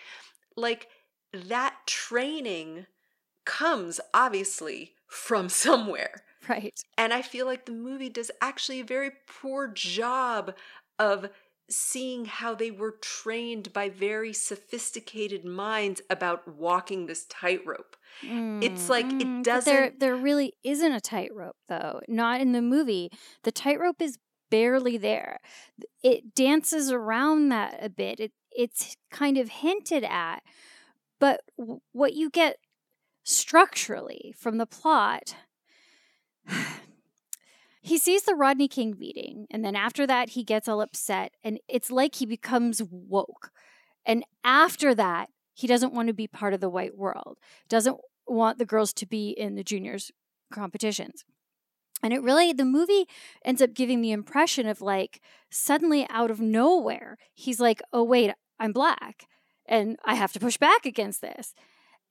[0.57, 0.89] Like
[1.33, 2.87] that training
[3.45, 6.23] comes obviously from somewhere.
[6.49, 6.79] Right.
[6.97, 10.55] And I feel like the movie does actually a very poor job
[10.99, 11.29] of
[11.71, 17.97] seeing how they were trained by very sophisticated minds about walking this tightrope.
[18.25, 19.73] Mm, it's like mm, it doesn't.
[19.73, 22.01] There, there really isn't a tightrope, though.
[22.09, 23.11] Not in the movie.
[23.43, 24.19] The tightrope is
[24.51, 25.41] barely there.
[26.03, 28.21] It dances around that a bit.
[28.21, 30.43] It, it's kind of hinted at,
[31.19, 32.59] but w- what you get
[33.25, 35.37] structurally from the plot.
[37.81, 41.59] he sees the Rodney King beating, and then after that, he gets all upset, and
[41.69, 43.51] it's like he becomes woke.
[44.07, 47.39] And after that, he doesn't want to be part of the white world,
[47.69, 50.11] doesn't want the girls to be in the juniors
[50.53, 51.25] competitions.
[52.03, 53.07] And it really, the movie
[53.45, 55.21] ends up giving the impression of like
[55.51, 59.27] suddenly out of nowhere, he's like, oh, wait, I'm black
[59.67, 61.55] and I have to push back against this.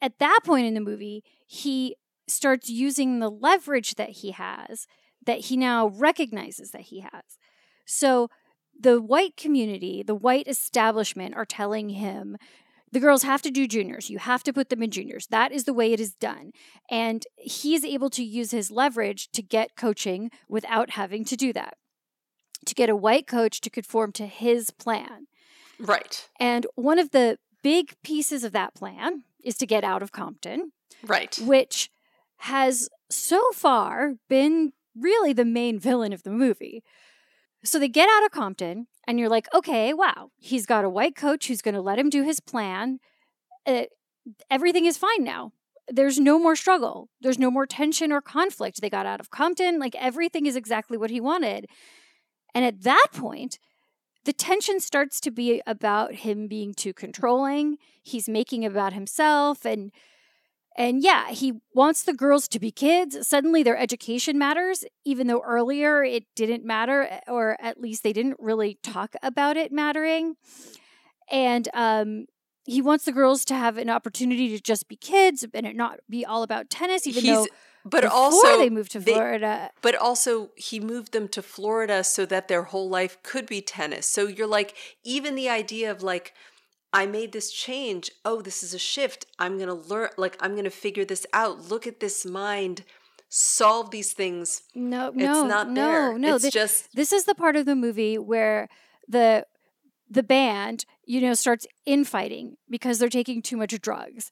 [0.01, 1.95] At that point in the movie, he
[2.27, 4.85] starts using the leverage that he has,
[5.25, 7.37] that he now recognizes that he has.
[7.85, 8.29] So
[8.79, 12.37] the white community, the white establishment are telling him
[12.91, 14.09] the girls have to do juniors.
[14.09, 15.27] You have to put them in juniors.
[15.27, 16.51] That is the way it is done.
[16.89, 21.77] And he's able to use his leverage to get coaching without having to do that,
[22.65, 25.27] to get a white coach to conform to his plan.
[25.79, 26.27] Right.
[26.39, 30.71] And one of the big pieces of that plan is to get out of Compton.
[31.03, 31.37] Right.
[31.43, 31.89] Which
[32.37, 36.83] has so far been really the main villain of the movie.
[37.63, 41.15] So they get out of Compton, and you're like, okay, wow, he's got a white
[41.15, 42.99] coach who's going to let him do his plan.
[43.65, 43.83] Uh,
[44.51, 45.53] everything is fine now.
[45.87, 47.09] There's no more struggle.
[47.21, 48.81] There's no more tension or conflict.
[48.81, 49.79] They got out of Compton.
[49.79, 51.67] Like everything is exactly what he wanted.
[52.53, 53.57] And at that point,
[54.25, 57.77] the tension starts to be about him being too controlling.
[58.03, 59.91] He's making about himself and
[60.77, 63.27] and yeah, he wants the girls to be kids.
[63.27, 68.13] Suddenly their education matters, even though earlier it didn't matter, eh, or at least they
[68.13, 70.35] didn't really talk about it mattering.
[71.31, 72.25] And um,
[72.65, 75.99] he wants the girls to have an opportunity to just be kids and it not
[76.07, 77.47] be all about tennis, even He's, though
[77.89, 79.71] but also they moved to Florida.
[79.73, 83.61] They, but also he moved them to Florida so that their whole life could be
[83.61, 84.05] tennis.
[84.05, 86.33] So you're like, even the idea of like,
[86.93, 88.11] I made this change.
[88.23, 89.25] Oh, this is a shift.
[89.37, 91.69] I'm going to learn, like, I'm going to figure this out.
[91.69, 92.83] Look at this mind
[93.29, 94.63] solve these things.
[94.73, 96.17] No, no, not no, there.
[96.17, 96.35] no.
[96.35, 98.69] It's this, just this is the part of the movie where
[99.07, 99.45] the
[100.09, 104.31] the band, you know, starts infighting because they're taking too much drugs.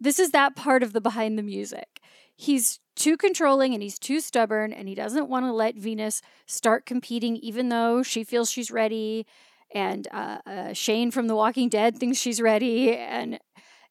[0.00, 2.00] This is that part of the behind the music.
[2.36, 6.86] He's too controlling and he's too stubborn and he doesn't want to let Venus start
[6.86, 9.26] competing even though she feels she's ready
[9.74, 13.38] and uh, uh, Shane from The Walking Dead thinks she's ready, and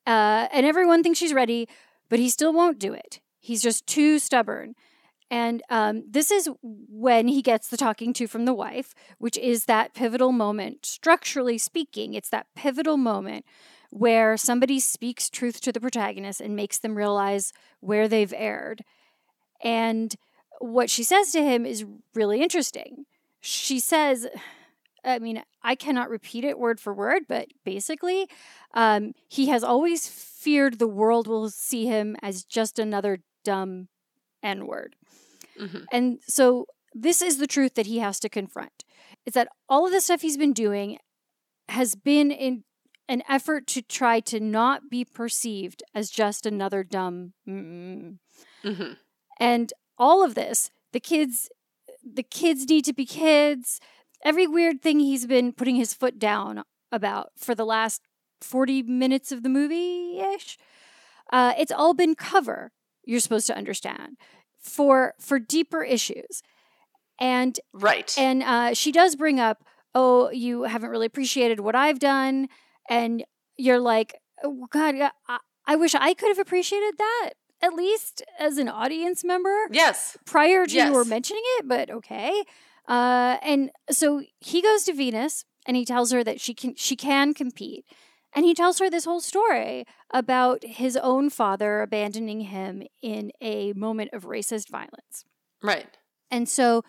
[0.06, 1.68] uh, and everyone thinks she's ready,
[2.10, 3.20] but he still won't do it.
[3.40, 4.76] He's just too stubborn,
[5.30, 9.66] And um, this is when he gets the talking to from the wife, which is
[9.66, 13.46] that pivotal moment, structurally speaking, it's that pivotal moment
[13.90, 18.84] where somebody speaks truth to the protagonist and makes them realize where they've erred.
[19.62, 20.16] And
[20.60, 23.06] what she says to him is really interesting.
[23.42, 24.28] She says,
[25.04, 28.28] I mean, I cannot repeat it word for word, but basically,
[28.74, 33.88] um, he has always feared the world will see him as just another dumb
[34.44, 34.96] N word.
[35.60, 35.84] Mm-hmm.
[35.92, 38.84] And so, this is the truth that he has to confront.
[39.26, 40.98] Is that all of the stuff he's been doing
[41.70, 42.64] has been in
[43.10, 47.34] an effort to try to not be perceived as just another dumb.
[47.48, 48.94] Mm-hmm.
[49.40, 51.50] And all of this, the kids,
[52.04, 53.80] the kids need to be kids.
[54.24, 58.02] Every weird thing he's been putting his foot down about for the last
[58.42, 60.58] 40 minutes of the movie ish,
[61.32, 62.72] uh, it's all been cover,
[63.04, 64.18] you're supposed to understand,
[64.60, 66.42] for, for deeper issues.
[67.20, 68.14] And right.
[68.18, 69.64] And uh, she does bring up,
[69.96, 72.48] oh, you haven't really appreciated what I've done.
[72.90, 73.24] And
[73.58, 74.96] you're like, oh, God,
[75.28, 79.68] I, I wish I could have appreciated that at least as an audience member.
[79.72, 80.18] Yes.
[80.26, 80.88] Prior to yes.
[80.88, 82.44] you were mentioning it, but okay.
[82.88, 86.96] Uh, and so he goes to Venus and he tells her that she can she
[86.96, 87.86] can compete.
[88.34, 93.74] And he tells her this whole story about his own father abandoning him in a
[93.74, 95.26] moment of racist violence.
[95.62, 95.98] Right.
[96.30, 96.84] And so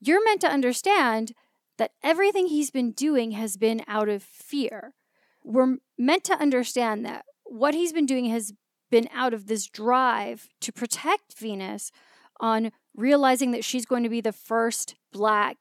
[0.00, 1.32] you're meant to understand
[1.78, 4.94] that everything he's been doing has been out of fear.
[5.42, 8.52] We're meant to understand that what he's been doing has
[8.90, 11.90] been out of this drive to protect Venus
[12.40, 15.56] on realizing that she's going to be the first black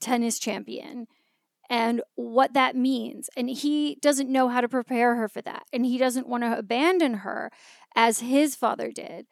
[0.00, 1.08] tennis champion
[1.68, 3.28] and what that means.
[3.36, 5.64] And he doesn't know how to prepare her for that.
[5.72, 7.50] And he doesn't want to abandon her
[7.96, 9.26] as his father did.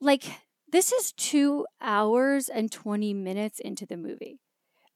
[0.00, 0.24] Like,
[0.70, 4.38] this is two hours and 20 minutes into the movie.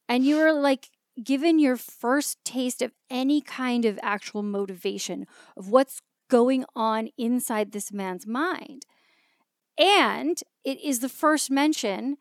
[0.09, 0.90] And you are like
[1.22, 5.26] given your first taste of any kind of actual motivation
[5.57, 8.84] of what's going on inside this man's mind.
[9.78, 12.16] And it is the first mention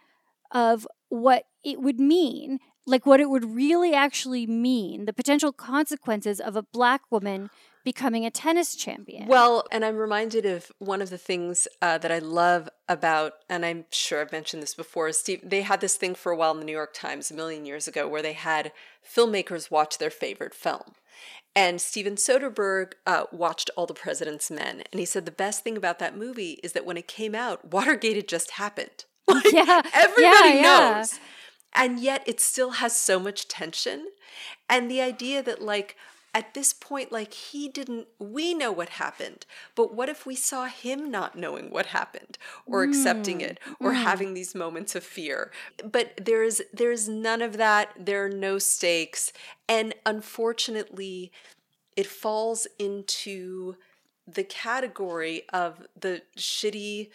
[0.51, 6.39] of what it would mean, like what it would really actually mean, the potential consequences
[6.39, 7.49] of a black woman
[7.83, 9.27] becoming a tennis champion.
[9.27, 13.63] Well, and I'm reminded of one of the things uh, that I love about, and
[13.63, 16.59] I'm sure I've mentioned this before, Steve, they had this thing for a while in
[16.59, 18.71] the New York Times a million years ago where they had
[19.07, 20.95] filmmakers watch their favorite film.
[21.55, 25.77] And Steven Soderbergh uh, watched All the President's Men, and he said the best thing
[25.77, 29.05] about that movie is that when it came out, Watergate had just happened.
[29.33, 31.13] Like, yeah, everybody yeah, knows.
[31.13, 31.83] Yeah.
[31.83, 34.07] And yet it still has so much tension.
[34.69, 35.97] And the idea that, like,
[36.35, 40.65] at this point, like he didn't, we know what happened, but what if we saw
[40.65, 42.89] him not knowing what happened or mm.
[42.89, 44.03] accepting it or mm.
[44.03, 45.49] having these moments of fear?
[45.81, 47.93] But there is, there is none of that.
[47.97, 49.31] There are no stakes.
[49.69, 51.31] And unfortunately,
[51.95, 53.77] it falls into
[54.27, 57.11] the category of the shitty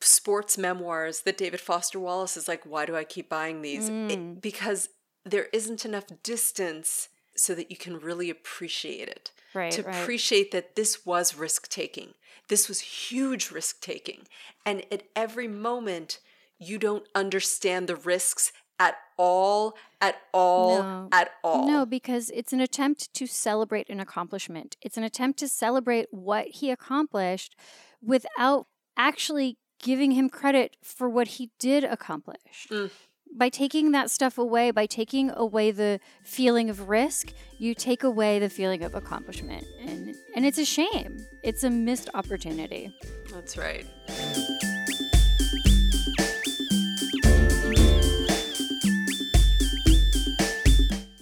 [0.00, 3.90] sports memoirs that David Foster Wallace is like, why do I keep buying these?
[3.90, 4.10] Mm.
[4.10, 4.88] It, because
[5.24, 9.30] there isn't enough distance so that you can really appreciate it.
[9.54, 9.72] Right.
[9.72, 9.94] To right.
[9.94, 12.14] appreciate that this was risk taking.
[12.48, 14.26] This was huge risk taking.
[14.64, 16.20] And at every moment,
[16.58, 21.08] you don't understand the risks at all, at all, no.
[21.10, 21.66] at all.
[21.66, 24.76] No, because it's an attempt to celebrate an accomplishment.
[24.82, 27.56] It's an attempt to celebrate what he accomplished
[28.02, 28.66] without
[28.96, 32.66] actually giving him credit for what he did accomplish.
[32.70, 32.90] Mm
[33.36, 38.38] by taking that stuff away, by taking away the feeling of risk, you take away
[38.38, 39.66] the feeling of accomplishment.
[39.80, 41.18] And and it's a shame.
[41.42, 42.90] It's a missed opportunity.
[43.32, 43.86] That's right.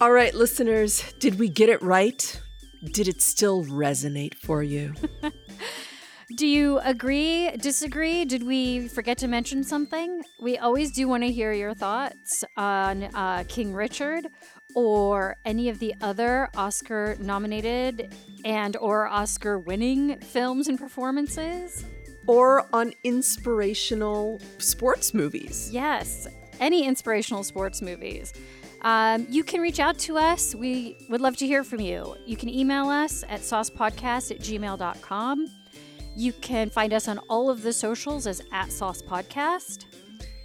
[0.01, 2.41] All right, listeners, did we get it right?
[2.83, 4.93] Did it still resonate for you?
[6.35, 8.25] Do you agree, disagree?
[8.25, 10.21] Did we forget to mention something?
[10.41, 14.27] We always do want to hear your thoughts on uh, King Richard
[14.75, 18.13] or any of the other Oscar nominated
[18.43, 21.85] and or Oscar winning films and performances
[22.27, 25.69] or on inspirational sports movies.
[25.71, 26.27] Yes,
[26.59, 28.33] any inspirational sports movies.
[28.81, 30.53] Um, you can reach out to us.
[30.53, 32.17] We would love to hear from you.
[32.25, 35.47] You can email us at saucepodcast at gmail.com.
[36.15, 39.85] You can find us on all of the socials as at Sauce Podcast.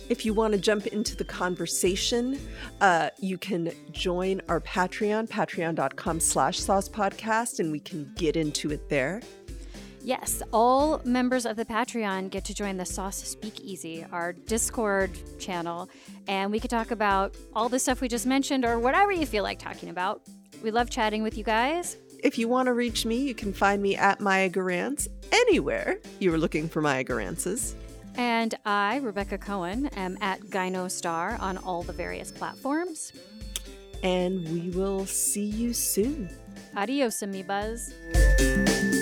[0.09, 2.41] If you want to jump into the conversation,
[2.81, 8.73] uh, you can join our Patreon, patreon.com slash sauce podcast, and we can get into
[8.73, 9.23] it there.
[10.03, 15.89] Yes, all members of the Patreon get to join the Sauce Speakeasy, our Discord channel,
[16.27, 19.45] and we could talk about all the stuff we just mentioned or whatever you feel
[19.45, 20.23] like talking about.
[20.65, 21.97] We love chatting with you guys.
[22.23, 26.33] If you want to reach me, you can find me at Maya Gurantz anywhere you
[26.35, 27.75] are looking for Maya Gurantzes.
[28.17, 33.13] And I, Rebecca Cohen, am at GynoStar on all the various platforms.
[34.03, 36.29] And we will see you soon.
[36.77, 39.00] Adios, amoebas.